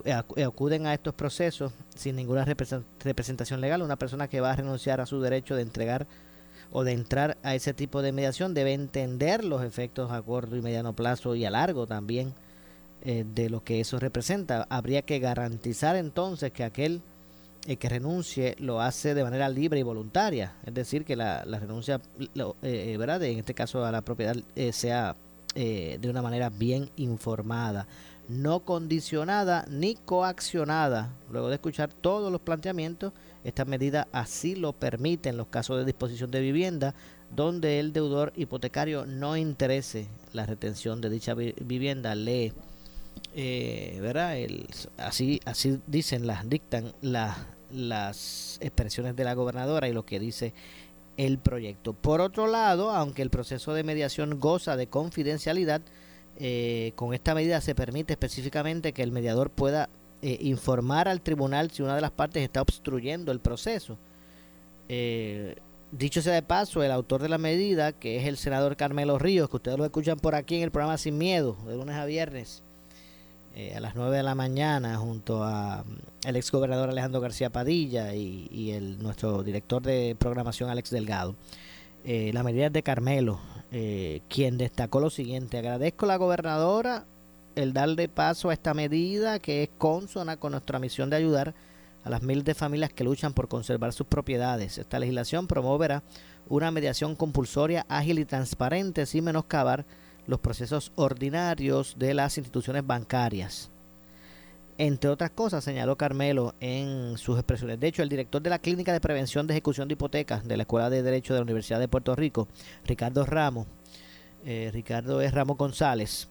acuden 0.45 0.87
a 0.87 0.95
estos 0.95 1.15
procesos 1.15 1.73
sin 1.97 2.15
ninguna 2.15 2.45
representación 2.45 3.61
legal. 3.61 3.83
Una 3.83 3.97
persona 3.97 4.29
que 4.29 4.41
va 4.41 4.53
a 4.53 4.57
renunciar 4.57 5.01
a 5.01 5.07
su 5.07 5.21
derecho 5.21 5.57
de 5.57 5.63
entregar 5.63 6.07
o 6.71 6.85
de 6.85 6.93
entrar 6.93 7.39
a 7.43 7.57
ese 7.57 7.75
tipo 7.75 8.01
de 8.01 8.13
mediación 8.13 8.55
debe 8.55 8.73
entender 8.73 9.45
los 9.45 9.65
efectos 9.65 10.13
a 10.13 10.23
corto 10.23 10.57
y 10.57 10.63
mediano 10.63 10.93
plazo 10.93 11.35
y 11.35 11.45
a 11.45 11.51
largo 11.51 11.89
también 11.89 12.35
eh, 13.03 13.25
de 13.35 13.51
lo 13.51 13.65
que 13.65 13.81
eso 13.81 13.99
representa. 13.99 14.65
Habría 14.71 15.03
que 15.03 15.19
garantizar 15.19 15.97
entonces 15.97 16.53
que 16.53 16.63
aquel 16.63 17.03
eh, 17.67 17.77
que 17.77 17.89
renuncie 17.89 18.55
lo 18.61 18.81
hace 18.81 19.13
de 19.13 19.25
manera 19.25 19.49
libre 19.49 19.81
y 19.81 19.83
voluntaria, 19.83 20.55
es 20.65 20.75
decir, 20.75 21.05
que 21.05 21.17
la, 21.17 21.43
renuncia, 21.43 22.01
eh, 22.63 22.97
¿verdad? 22.97 23.25
En 23.25 23.41
este 23.41 23.55
caso 23.55 23.85
a 23.85 23.91
la 23.91 24.03
propiedad 24.03 24.37
sea 24.71 25.17
de 25.55 26.09
una 26.11 26.21
manera 26.21 26.51
bien 26.51 26.91
informada, 26.97 27.87
no 28.29 28.61
condicionada 28.61 29.65
ni 29.69 29.95
coaccionada. 29.95 31.15
Luego 31.31 31.49
de 31.49 31.55
escuchar 31.55 31.93
todos 31.93 32.33
los 32.33 32.41
planteamientos, 32.41 33.13
esta 33.45 33.65
medida 33.65 34.09
así 34.13 34.55
lo 34.55 34.73
permite 34.73 35.29
en 35.29 35.37
los 35.37 35.49
casos 35.49 35.79
de 35.79 35.85
disposición 35.85 36.31
de 36.31 36.41
vivienda 36.41 36.95
donde 37.31 37.81
el 37.81 37.93
deudor 37.93 38.33
hipotecario 38.37 39.07
no 39.07 39.37
interese 39.37 40.09
la 40.33 40.47
retención 40.47 41.01
de 41.01 41.11
dicha 41.11 41.35
vivienda. 41.35 42.15
Lee 42.15 42.53
eh, 43.35 43.99
¿verdad? 44.01 44.37
Así, 44.97 45.41
así 45.45 45.81
dicen, 45.87 46.27
las 46.27 46.49
dictan 46.49 46.93
las, 47.01 47.37
las 47.71 48.59
expresiones 48.61 49.17
de 49.17 49.25
la 49.25 49.35
gobernadora 49.35 49.89
y 49.89 49.93
lo 49.93 50.05
que 50.05 50.21
dice 50.21 50.55
el 51.17 51.39
proyecto. 51.39 51.93
Por 51.93 52.21
otro 52.21 52.47
lado, 52.47 52.91
aunque 52.91 53.23
el 53.23 53.31
proceso 53.31 53.75
de 53.75 53.85
mediación 53.85 54.39
goza 54.39 54.77
de 54.77 54.87
confidencialidad, 54.87 55.83
eh, 56.39 56.93
con 56.97 57.15
esta 57.15 57.35
medida 57.35 57.61
se 57.61 57.75
permite 57.75 58.13
específicamente 58.13 58.93
que 58.93 59.03
el 59.03 59.13
mediador 59.13 59.51
pueda 59.51 59.89
eh, 60.23 60.39
informar 60.41 61.09
al 61.09 61.21
tribunal 61.21 61.71
si 61.71 61.83
una 61.83 61.95
de 61.95 62.01
las 62.01 62.11
partes 62.11 62.43
está 62.43 62.63
obstruyendo 62.63 63.31
el 63.31 63.41
proceso. 63.41 63.97
Eh, 64.89 65.57
dicho 65.93 66.23
sea 66.23 66.35
de 66.35 66.43
paso, 66.43 66.83
el 66.83 66.91
autor 66.91 67.23
de 67.23 67.29
la 67.29 67.39
medida, 67.39 67.93
que 67.93 68.19
es 68.19 68.27
el 68.27 68.37
senador 68.37 68.77
Carmelo 68.77 69.19
Ríos, 69.19 69.49
que 69.49 69.57
ustedes 69.57 69.79
lo 69.79 69.85
escuchan 69.85 70.19
por 70.19 70.35
aquí 70.35 70.57
en 70.57 70.63
el 70.63 70.71
programa 70.71 70.99
Sin 70.99 71.19
Miedo, 71.19 71.57
de 71.67 71.77
lunes 71.77 71.97
a 71.97 72.05
viernes, 72.05 72.63
a 73.77 73.79
las 73.79 73.95
9 73.95 74.17
de 74.17 74.23
la 74.25 74.35
mañana, 74.35 74.97
junto 74.97 75.45
a 75.45 75.85
mm, 75.85 76.29
el 76.29 76.37
ex 76.37 76.51
gobernador 76.51 76.89
Alejandro 76.89 77.21
García 77.21 77.51
Padilla 77.51 78.13
y, 78.15 78.73
el, 78.73 79.01
nuestro 79.01 79.45
director 79.45 79.83
de 79.83 80.17
programación 80.19 80.69
Alex 80.69 80.91
Delgado. 80.91 81.37
La 82.05 82.43
medida 82.43 82.67
es 82.67 82.73
de 82.73 82.83
Carmelo, 82.83 83.41
eh, 83.77 84.21
quien 84.29 84.57
destacó 84.57 85.01
lo 85.01 85.11
siguiente, 85.11 85.59
agradezco 85.59 86.05
a 86.05 86.09
la 86.09 86.17
gobernadora 86.17 87.07
el 87.57 87.73
darle 87.73 88.09
paso 88.09 88.51
a 88.51 88.53
esta 88.53 88.73
medida 88.73 89.41
que 89.41 89.65
es 89.65 89.71
consona 89.79 90.37
con 90.37 90.53
nuestra 90.53 90.79
misión 90.79 91.11
de 91.11 91.17
ayudar 91.17 91.55
a 92.05 92.11
las 92.11 92.23
miles 92.23 92.45
de 92.45 92.55
familias 92.55 92.93
que 92.93 93.03
luchan 93.03 93.33
por 93.33 93.49
conservar 93.49 93.93
sus 93.93 94.07
propiedades. 94.07 94.79
Esta 94.79 95.01
legislación 95.01 95.49
promoverá 95.49 96.05
una 96.49 96.71
mediación 96.71 97.17
compulsoria, 97.17 97.85
ágil 97.89 98.21
y 98.21 98.25
transparente 98.25 99.07
sin 99.07 99.25
menoscabar 99.25 99.85
los 100.27 100.39
procesos 100.39 100.93
ordinarios 100.95 101.97
de 101.99 102.15
las 102.15 102.39
instituciones 102.39 102.87
bancarias. 102.87 103.71
Entre 104.77 105.09
otras 105.09 105.31
cosas, 105.31 105.63
señaló 105.63 105.97
Carmelo 105.97 106.55
en 106.61 107.17
sus 107.17 107.39
expresiones. 107.39 107.79
De 107.79 107.87
hecho, 107.87 108.03
el 108.03 108.09
director 108.09 108.43
de 108.43 108.51
la 108.51 108.59
Clínica 108.59 108.93
de 108.93 109.01
Prevención 109.01 109.47
de 109.47 109.55
Ejecución 109.55 109.87
de 109.87 109.93
Hipotecas 109.93 110.49
de 110.49 110.57
la 110.57 110.65
Escuela 110.65 110.91
de 110.91 111.03
Derecho 111.03 111.33
de 111.33 111.39
la 111.39 111.45
Universidad 111.45 111.79
de 111.79 111.87
Puerto 111.87 112.17
Rico, 112.17 112.49
Ricardo 112.85 113.25
Ramos, 113.25 113.69
eh, 114.45 114.71
Ricardo 114.73 115.21
es 115.21 115.33
Ramos 115.33 115.57
González, 115.57 116.29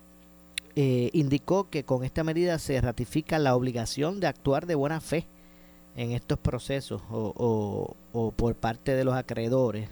eh, 0.75 1.09
indicó 1.13 1.69
que 1.69 1.85
con 1.85 2.03
esta 2.03 2.25
medida 2.25 2.59
se 2.59 2.81
ratifica 2.81 3.39
la 3.39 3.55
obligación 3.55 4.19
de 4.19 4.27
actuar 4.27 4.65
de 4.65 4.75
buena 4.75 4.99
fe 4.99 5.25
en 5.95 6.11
estos 6.11 6.37
procesos 6.37 7.01
o, 7.09 7.95
o 8.11 8.31
por 8.31 8.55
parte 8.55 8.93
de 8.93 9.05
los 9.05 9.15
acreedores, 9.15 9.87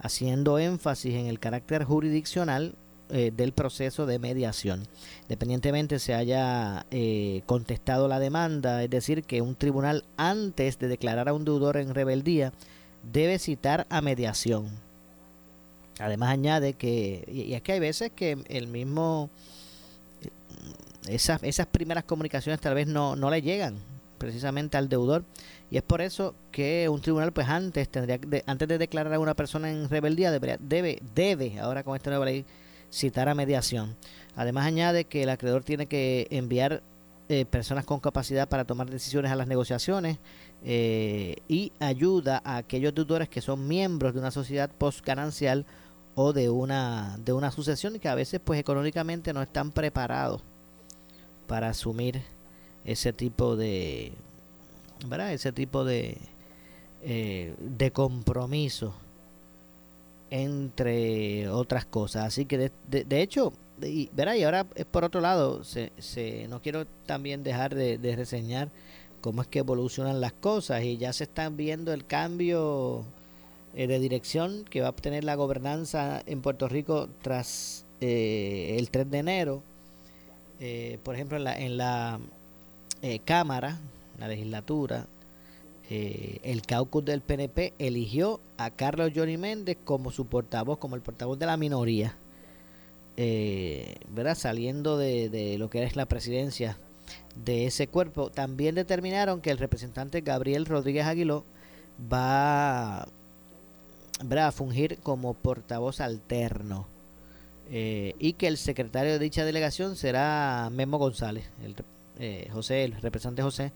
haciendo 0.00 0.58
énfasis 0.58 1.14
en 1.14 1.28
el 1.28 1.38
carácter 1.38 1.84
jurisdiccional 1.84 2.74
eh, 3.10 3.32
del 3.36 3.52
proceso 3.52 4.04
de 4.04 4.18
mediación. 4.18 4.88
Independientemente 5.22 5.98
se 5.98 6.14
haya 6.14 6.86
eh, 6.90 7.42
contestado 7.46 8.08
la 8.08 8.18
demanda, 8.18 8.82
es 8.82 8.90
decir, 8.90 9.22
que 9.22 9.42
un 9.42 9.54
tribunal 9.54 10.04
antes 10.16 10.78
de 10.78 10.88
declarar 10.88 11.28
a 11.28 11.32
un 11.32 11.44
deudor 11.44 11.76
en 11.76 11.94
rebeldía 11.94 12.52
debe 13.12 13.38
citar 13.38 13.86
a 13.90 14.00
mediación. 14.00 14.68
Además 15.98 16.30
añade 16.30 16.74
que, 16.74 17.24
y 17.32 17.54
es 17.54 17.62
que 17.62 17.72
hay 17.72 17.80
veces 17.80 18.10
que 18.14 18.38
el 18.48 18.66
mismo, 18.66 19.30
esas, 21.08 21.42
esas 21.42 21.66
primeras 21.68 22.04
comunicaciones 22.04 22.60
tal 22.60 22.74
vez 22.74 22.86
no, 22.86 23.16
no 23.16 23.30
le 23.30 23.40
llegan 23.40 23.76
precisamente 24.18 24.76
al 24.76 24.88
deudor 24.88 25.24
y 25.70 25.76
es 25.76 25.82
por 25.82 26.00
eso 26.00 26.34
que 26.50 26.88
un 26.88 27.00
tribunal 27.00 27.32
pues 27.32 27.48
antes 27.48 27.88
tendría 27.88 28.18
antes 28.46 28.66
de 28.66 28.78
declarar 28.78 29.12
a 29.12 29.18
una 29.18 29.34
persona 29.34 29.70
en 29.70 29.88
rebeldía 29.88 30.30
debería, 30.30 30.58
debe 30.58 31.02
debe 31.14 31.58
ahora 31.60 31.82
con 31.82 31.96
esta 31.96 32.10
nueva 32.10 32.24
ley 32.24 32.44
citar 32.90 33.28
a 33.28 33.34
mediación. 33.34 33.96
Además 34.34 34.66
añade 34.66 35.04
que 35.04 35.22
el 35.22 35.30
acreedor 35.30 35.64
tiene 35.64 35.86
que 35.86 36.26
enviar 36.30 36.82
eh, 37.28 37.44
personas 37.44 37.84
con 37.84 37.98
capacidad 37.98 38.48
para 38.48 38.64
tomar 38.64 38.88
decisiones 38.88 39.32
a 39.32 39.36
las 39.36 39.48
negociaciones 39.48 40.18
eh, 40.62 41.36
y 41.48 41.72
ayuda 41.80 42.40
a 42.44 42.56
aquellos 42.56 42.94
deudores 42.94 43.28
que 43.28 43.40
son 43.40 43.66
miembros 43.66 44.14
de 44.14 44.20
una 44.20 44.30
sociedad 44.30 44.70
postganancial 44.70 45.66
o 46.14 46.32
de 46.32 46.50
una 46.50 47.18
de 47.24 47.32
una 47.32 47.50
sucesión 47.50 47.96
y 47.96 47.98
que 47.98 48.08
a 48.08 48.14
veces 48.14 48.40
pues 48.42 48.60
económicamente 48.60 49.32
no 49.32 49.42
están 49.42 49.72
preparados 49.72 50.42
para 51.48 51.70
asumir 51.70 52.22
ese 52.84 53.12
tipo 53.12 53.56
de 53.56 54.12
ese 55.30 55.50
tipo 55.50 55.84
de 55.84 56.18
eh, 57.02 57.56
de 57.58 57.90
compromiso 57.90 58.94
entre 60.30 61.48
otras 61.48 61.86
cosas. 61.86 62.26
Así 62.26 62.46
que 62.46 62.58
de, 62.58 63.04
de, 63.04 63.22
hecho, 63.22 63.52
y, 63.82 64.10
verá, 64.12 64.36
y 64.36 64.42
ahora 64.42 64.64
por 64.64 65.04
otro 65.04 65.20
lado, 65.20 65.64
se, 65.64 65.92
se, 65.98 66.48
no 66.48 66.62
quiero 66.62 66.86
también 67.06 67.42
dejar 67.42 67.74
de, 67.74 68.16
reseñar 68.16 68.70
cómo 69.20 69.42
es 69.42 69.48
que 69.48 69.60
evolucionan 69.60 70.20
las 70.20 70.32
cosas 70.32 70.82
y 70.82 70.98
ya 70.98 71.12
se 71.12 71.24
están 71.24 71.56
viendo 71.56 71.92
el 71.92 72.06
cambio 72.06 73.04
eh, 73.74 73.86
de 73.86 73.98
dirección 73.98 74.64
que 74.64 74.80
va 74.80 74.88
a 74.88 74.90
obtener 74.90 75.24
la 75.24 75.34
gobernanza 75.34 76.22
en 76.26 76.42
Puerto 76.42 76.68
Rico 76.68 77.08
tras 77.22 77.84
eh, 78.00 78.76
el 78.78 78.90
3 78.90 79.10
de 79.10 79.18
enero. 79.18 79.62
Eh, 80.58 80.98
por 81.02 81.14
ejemplo, 81.14 81.36
en 81.36 81.44
la, 81.44 81.58
en 81.58 81.76
la 81.76 82.20
Cámara, 83.24 83.78
la 84.18 84.26
legislatura, 84.26 85.06
eh, 85.88 86.40
el 86.42 86.62
caucus 86.62 87.04
del 87.04 87.20
PNP 87.20 87.74
eligió 87.78 88.40
a 88.56 88.70
Carlos 88.70 89.12
Johnny 89.14 89.36
Méndez 89.36 89.76
como 89.84 90.10
su 90.10 90.26
portavoz, 90.26 90.78
como 90.78 90.96
el 90.96 91.02
portavoz 91.02 91.38
de 91.38 91.46
la 91.46 91.56
minoría, 91.56 92.16
eh, 93.16 93.94
¿verdad? 94.08 94.34
Saliendo 94.34 94.98
de, 94.98 95.56
lo 95.58 95.70
que 95.70 95.84
es 95.84 95.94
la 95.94 96.06
presidencia 96.06 96.76
de 97.36 97.66
ese 97.66 97.86
cuerpo. 97.86 98.30
También 98.30 98.74
determinaron 98.74 99.40
que 99.40 99.50
el 99.50 99.58
representante 99.58 100.22
Gabriel 100.22 100.66
Rodríguez 100.66 101.06
Aguiló 101.06 101.44
va 102.12 103.02
a 103.02 104.52
fungir 104.52 104.98
como 104.98 105.34
portavoz 105.34 106.00
alterno. 106.00 106.88
Eh, 107.68 108.14
y 108.20 108.34
que 108.34 108.46
el 108.46 108.58
secretario 108.58 109.12
de 109.12 109.18
dicha 109.18 109.44
delegación 109.44 109.96
será 109.96 110.68
Memo 110.72 110.98
González, 110.98 111.50
el, 111.62 111.74
José, 112.52 112.84
el 112.84 112.92
representante 113.00 113.42
José 113.42 113.72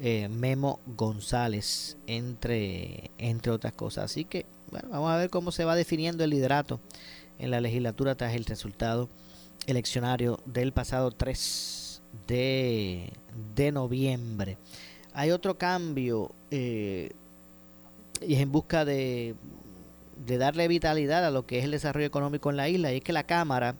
eh, 0.00 0.28
Memo 0.28 0.80
González, 0.86 1.96
entre, 2.06 3.10
entre 3.18 3.52
otras 3.52 3.72
cosas. 3.72 4.04
Así 4.04 4.24
que, 4.24 4.46
bueno, 4.70 4.88
vamos 4.90 5.10
a 5.10 5.16
ver 5.16 5.30
cómo 5.30 5.52
se 5.52 5.64
va 5.64 5.74
definiendo 5.74 6.24
el 6.24 6.30
liderato 6.30 6.80
en 7.38 7.50
la 7.50 7.60
legislatura 7.60 8.14
tras 8.14 8.34
el 8.34 8.44
resultado 8.44 9.08
eleccionario 9.66 10.40
del 10.44 10.72
pasado 10.72 11.10
3 11.10 12.02
de, 12.26 13.12
de 13.54 13.72
noviembre. 13.72 14.58
Hay 15.12 15.30
otro 15.30 15.56
cambio 15.56 16.32
eh, 16.50 17.12
y 18.20 18.34
es 18.34 18.40
en 18.40 18.52
busca 18.52 18.84
de, 18.84 19.34
de 20.24 20.38
darle 20.38 20.68
vitalidad 20.68 21.24
a 21.24 21.30
lo 21.30 21.46
que 21.46 21.58
es 21.58 21.64
el 21.64 21.70
desarrollo 21.70 22.06
económico 22.06 22.50
en 22.50 22.56
la 22.56 22.68
isla 22.68 22.92
y 22.92 22.98
es 22.98 23.02
que 23.02 23.12
la 23.12 23.24
Cámara 23.24 23.76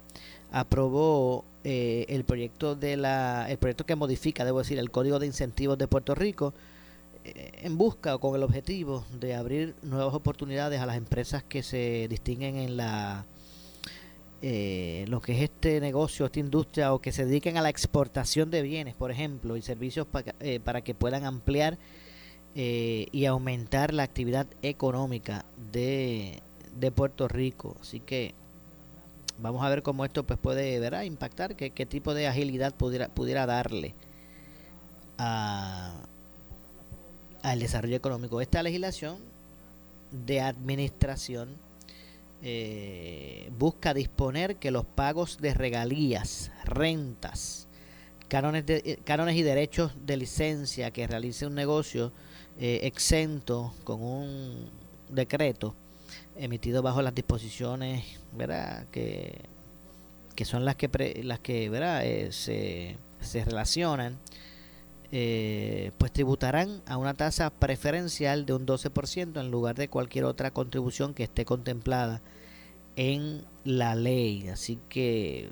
aprobó 0.50 1.44
eh, 1.68 2.06
el 2.08 2.24
proyecto 2.24 2.76
de 2.76 2.96
la 2.96 3.50
el 3.50 3.58
proyecto 3.58 3.84
que 3.84 3.96
modifica 3.96 4.44
debo 4.44 4.60
decir 4.60 4.78
el 4.78 4.92
código 4.92 5.18
de 5.18 5.26
incentivos 5.26 5.76
de 5.76 5.88
Puerto 5.88 6.14
Rico 6.14 6.54
eh, 7.24 7.50
en 7.62 7.76
busca 7.76 8.14
o 8.14 8.20
con 8.20 8.36
el 8.36 8.44
objetivo 8.44 9.04
de 9.18 9.34
abrir 9.34 9.74
nuevas 9.82 10.14
oportunidades 10.14 10.80
a 10.80 10.86
las 10.86 10.96
empresas 10.96 11.42
que 11.42 11.64
se 11.64 12.06
distinguen 12.08 12.56
en 12.56 12.76
la 12.76 13.26
eh, 14.42 15.06
lo 15.08 15.20
que 15.20 15.32
es 15.32 15.42
este 15.42 15.80
negocio, 15.80 16.26
esta 16.26 16.38
industria 16.38 16.92
o 16.92 17.00
que 17.00 17.10
se 17.10 17.24
dediquen 17.24 17.56
a 17.56 17.62
la 17.62 17.68
exportación 17.68 18.48
de 18.48 18.62
bienes, 18.62 18.94
por 18.94 19.10
ejemplo, 19.10 19.56
y 19.56 19.62
servicios 19.62 20.06
eh, 20.38 20.60
para 20.60 20.82
que 20.82 20.94
puedan 20.94 21.24
ampliar 21.24 21.78
eh, 22.54 23.06
y 23.10 23.24
aumentar 23.24 23.92
la 23.92 24.04
actividad 24.04 24.46
económica 24.62 25.46
de, 25.72 26.42
de, 26.78 26.90
Puerto 26.92 27.26
Rico. 27.26 27.76
Así 27.80 27.98
que 27.98 28.34
vamos 29.38 29.64
a 29.64 29.68
ver 29.68 29.82
cómo 29.82 30.04
esto 30.04 30.24
pues 30.24 30.38
puede 30.38 30.78
¿verdad? 30.80 31.02
impactar, 31.02 31.56
qué, 31.56 31.86
tipo 31.86 32.14
de 32.14 32.26
agilidad 32.26 32.74
pudiera, 32.74 33.08
pudiera 33.08 33.46
darle 33.46 33.94
a, 35.18 35.94
al 37.42 37.58
desarrollo 37.58 37.96
económico. 37.96 38.40
Esta 38.40 38.62
legislación 38.62 39.18
de 40.10 40.40
administración 40.40 41.56
eh, 42.42 43.50
busca 43.58 43.94
disponer 43.94 44.56
que 44.56 44.70
los 44.70 44.84
pagos 44.84 45.38
de 45.38 45.54
regalías, 45.54 46.50
rentas, 46.64 47.68
cánones, 48.28 48.66
de, 48.66 48.82
eh, 48.84 48.98
cánones 49.04 49.36
y 49.36 49.42
derechos 49.42 49.92
de 50.04 50.16
licencia 50.16 50.90
que 50.90 51.06
realice 51.06 51.46
un 51.46 51.54
negocio 51.54 52.12
eh, 52.58 52.80
exento 52.84 53.74
con 53.84 54.02
un 54.02 54.70
decreto 55.08 55.74
emitido 56.38 56.82
bajo 56.82 57.02
las 57.02 57.14
disposiciones 57.14 58.04
¿verdad? 58.32 58.86
Que, 58.90 59.40
que 60.34 60.44
son 60.44 60.64
las 60.64 60.76
que 60.76 60.88
pre, 60.88 61.22
las 61.22 61.40
que 61.40 61.68
¿verdad? 61.70 62.04
Eh, 62.04 62.32
se, 62.32 62.96
se 63.20 63.44
relacionan 63.44 64.18
eh, 65.12 65.92
pues 65.98 66.12
tributarán 66.12 66.82
a 66.86 66.96
una 66.96 67.14
tasa 67.14 67.50
preferencial 67.50 68.44
de 68.44 68.54
un 68.54 68.66
12% 68.66 69.40
en 69.40 69.50
lugar 69.50 69.76
de 69.76 69.88
cualquier 69.88 70.24
otra 70.24 70.50
contribución 70.50 71.14
que 71.14 71.22
esté 71.22 71.44
contemplada 71.44 72.20
en 72.96 73.44
la 73.64 73.94
ley. 73.94 74.48
Así 74.48 74.78
que, 74.88 75.50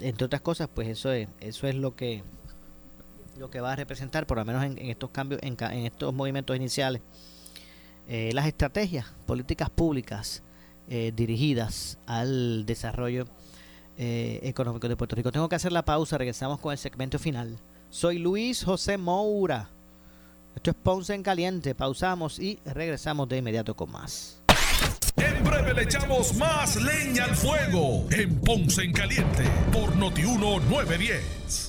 entre 0.00 0.26
otras 0.26 0.40
cosas, 0.42 0.68
pues 0.74 0.88
eso 0.88 1.12
es, 1.12 1.28
eso 1.40 1.68
es 1.68 1.76
lo 1.76 1.94
que 1.94 2.22
lo 3.38 3.48
que 3.48 3.60
va 3.60 3.72
a 3.72 3.76
representar, 3.76 4.26
por 4.26 4.36
lo 4.36 4.44
menos 4.44 4.64
en, 4.64 4.76
en 4.76 4.90
estos 4.90 5.10
cambios, 5.10 5.40
en, 5.42 5.56
en, 5.58 5.86
estos 5.86 6.12
movimientos 6.12 6.54
iniciales, 6.54 7.00
eh, 8.12 8.32
las 8.32 8.46
estrategias, 8.48 9.06
políticas 9.24 9.70
públicas 9.70 10.42
eh, 10.88 11.12
dirigidas 11.14 11.96
al 12.06 12.66
desarrollo 12.66 13.26
eh, 13.98 14.40
económico 14.42 14.88
de 14.88 14.96
Puerto 14.96 15.14
Rico. 15.14 15.30
Tengo 15.30 15.48
que 15.48 15.54
hacer 15.54 15.70
la 15.70 15.84
pausa, 15.84 16.18
regresamos 16.18 16.58
con 16.58 16.72
el 16.72 16.78
segmento 16.78 17.20
final. 17.20 17.56
Soy 17.88 18.18
Luis 18.18 18.64
José 18.64 18.98
Moura. 18.98 19.68
Esto 20.56 20.72
es 20.72 20.76
Ponce 20.82 21.14
en 21.14 21.22
Caliente. 21.22 21.76
Pausamos 21.76 22.40
y 22.40 22.58
regresamos 22.64 23.28
de 23.28 23.36
inmediato 23.36 23.76
con 23.76 23.92
más. 23.92 24.42
En 25.14 25.44
breve 25.44 25.72
le 25.72 25.82
echamos 25.84 26.34
más 26.34 26.82
leña 26.82 27.26
al 27.26 27.36
fuego 27.36 28.08
en 28.10 28.40
Ponce 28.40 28.82
en 28.82 28.92
Caliente 28.92 29.44
por 29.72 29.94
Notiuno 29.94 30.58
910. 30.58 31.68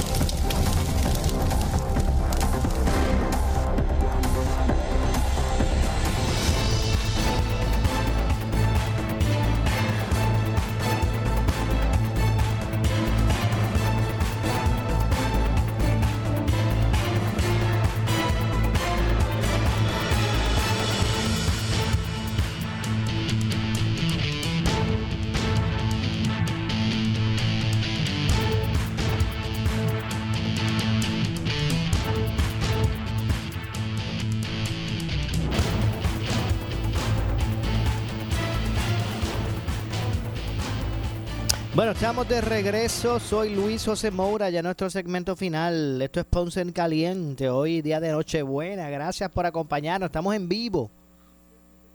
Estamos 42.01 42.27
de 42.27 42.41
regreso. 42.41 43.19
Soy 43.19 43.53
Luis 43.53 43.85
José 43.85 44.09
Moura, 44.09 44.49
ya 44.49 44.63
nuestro 44.63 44.89
segmento 44.89 45.35
final. 45.35 46.01
Esto 46.01 46.19
es 46.19 46.25
Ponce 46.25 46.59
en 46.59 46.71
Caliente. 46.71 47.47
Hoy, 47.47 47.83
día 47.83 47.99
de 47.99 48.11
Nochebuena. 48.11 48.89
Gracias 48.89 49.29
por 49.29 49.45
acompañarnos. 49.45 50.07
Estamos 50.07 50.33
en 50.33 50.49
vivo. 50.49 50.89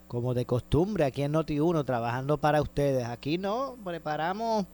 Como 0.06 0.32
de 0.32 0.44
costumbre, 0.46 1.04
aquí 1.04 1.22
en 1.22 1.32
Noti1, 1.32 1.84
trabajando 1.84 2.38
para 2.38 2.62
ustedes. 2.62 3.04
Aquí 3.04 3.36
no, 3.36 3.74
preparamos. 3.84 4.66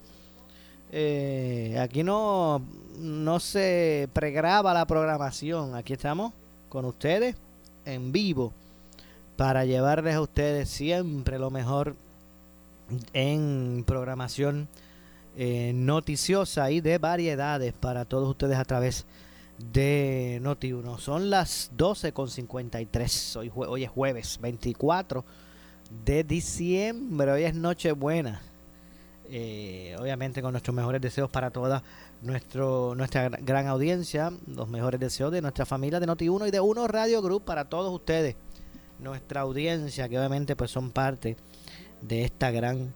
Eh, 0.91 1.78
aquí 1.80 2.03
no, 2.03 2.61
no 2.99 3.41
se 3.41 4.11
pregraba 4.12 4.74
la 4.74 4.85
programación. 4.85 5.74
Aquí 5.74 5.95
estamos 5.95 6.35
con 6.68 6.85
ustedes 6.85 7.37
en 7.87 8.12
vivo 8.12 8.53
para 9.39 9.64
llevarles 9.64 10.14
a 10.14 10.20
ustedes 10.20 10.68
siempre 10.68 11.39
lo 11.39 11.51
mejor 11.51 11.97
en 13.14 13.83
programación 13.87 14.68
eh, 15.37 15.72
noticiosa 15.74 16.70
y 16.70 16.80
de 16.80 16.99
variedades 16.99 17.72
para 17.72 18.05
todos 18.05 18.28
ustedes 18.28 18.59
a 18.59 18.64
través 18.64 19.07
de 19.72 20.41
Noti1. 20.43 20.99
Son 20.99 21.30
las 21.30 21.70
12.53. 21.76 23.37
Hoy, 23.37 23.51
hoy 23.55 23.85
es 23.85 23.91
jueves 23.91 24.39
24 24.41 25.24
de 26.05 26.24
diciembre. 26.24 27.33
Hoy 27.33 27.45
es 27.45 27.55
Nochebuena. 27.55 28.43
Eh, 29.35 29.97
obviamente 29.99 30.43
con 30.43 30.53
nuestros 30.53 30.74
mejores 30.74 31.01
deseos 31.01 31.30
para 31.30 31.51
toda 31.51 31.83
nuestro, 32.20 32.95
nuestra 32.95 33.30
gran 33.30 33.66
audiencia, 33.66 34.30
los 34.47 34.68
mejores 34.68 35.01
deseos 35.01 35.33
de 35.33 35.41
nuestra 35.41 35.64
familia 35.64 36.01
de 36.01 36.07
Noti1 36.07 36.49
y 36.49 36.51
de 36.51 36.61
Uno 36.61 36.87
Radio 36.87 37.22
Group 37.22 37.45
para 37.45 37.64
todos 37.70 37.95
ustedes, 37.95 38.37
nuestra 38.99 39.41
audiencia 39.41 40.07
que 40.07 40.18
obviamente 40.18 40.55
pues 40.55 40.70
son 40.70 40.91
parte 40.91 41.39
de 42.03 42.24
esta 42.24 42.51
gran 42.51 42.93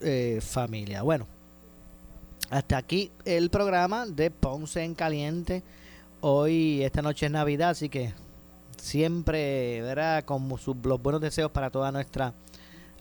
eh, 0.00 0.40
familia. 0.42 1.02
Bueno, 1.02 1.26
hasta 2.50 2.76
aquí 2.76 3.10
el 3.24 3.50
programa 3.50 4.06
de 4.06 4.30
Ponce 4.30 4.82
en 4.82 4.94
Caliente. 4.94 5.62
Hoy, 6.20 6.82
esta 6.82 7.02
noche 7.02 7.26
es 7.26 7.32
Navidad, 7.32 7.70
así 7.70 7.88
que 7.88 8.14
siempre, 8.76 9.82
verá, 9.82 10.22
con 10.24 10.48
sus, 10.58 10.76
los 10.82 11.02
buenos 11.02 11.20
deseos 11.20 11.50
para 11.50 11.70
toda 11.70 11.90
nuestra 11.92 12.34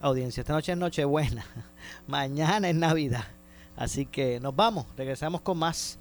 audiencia. 0.01 0.41
Esta 0.41 0.53
noche 0.53 0.71
es 0.71 0.77
Nochebuena, 0.77 1.45
mañana 2.07 2.69
es 2.69 2.75
Navidad. 2.75 3.25
Así 3.75 4.05
que 4.05 4.39
nos 4.39 4.55
vamos, 4.55 4.85
regresamos 4.97 5.41
con 5.41 5.57
más. 5.57 5.99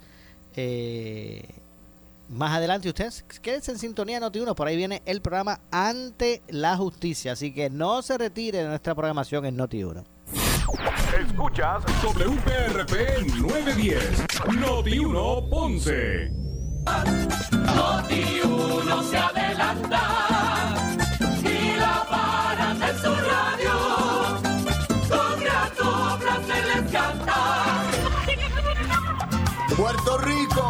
Eh, 0.55 1.43
más 2.29 2.55
adelante 2.55 2.87
ustedes 2.89 3.23
quédense 3.41 3.71
en 3.71 3.77
sintonía 3.77 4.19
Noti 4.19 4.39
1, 4.39 4.55
por 4.55 4.67
ahí 4.67 4.75
viene 4.75 5.03
el 5.05 5.21
programa 5.21 5.59
Ante 5.69 6.41
la 6.47 6.75
Justicia, 6.75 7.33
así 7.33 7.53
que 7.53 7.69
no 7.69 8.01
se 8.01 8.17
retire 8.17 8.63
de 8.63 8.69
nuestra 8.69 8.95
programación 8.95 9.45
en 9.45 9.55
Noti 9.55 9.83
1. 9.83 10.14
Escuchas 11.19 11.83
WPRP 12.01 12.93
910, 13.39 14.25
Noti 14.59 14.99
1 14.99 15.49
Ponce. 15.49 16.31
Noti 17.51 18.41
1 18.43 19.03
se 19.03 19.17
adelanta 19.17 20.01
y 21.43 21.77
la 21.77 22.05
paran 22.09 22.81
en 22.81 22.97
su 22.97 23.13
radio. 23.13 23.73
Con 25.07 25.43
las 25.43 25.79
obras 25.79 26.39
se 26.47 26.81
les 26.81 26.91
canta. 26.91 27.39
Puerto 29.77 30.17
Rico 30.17 30.65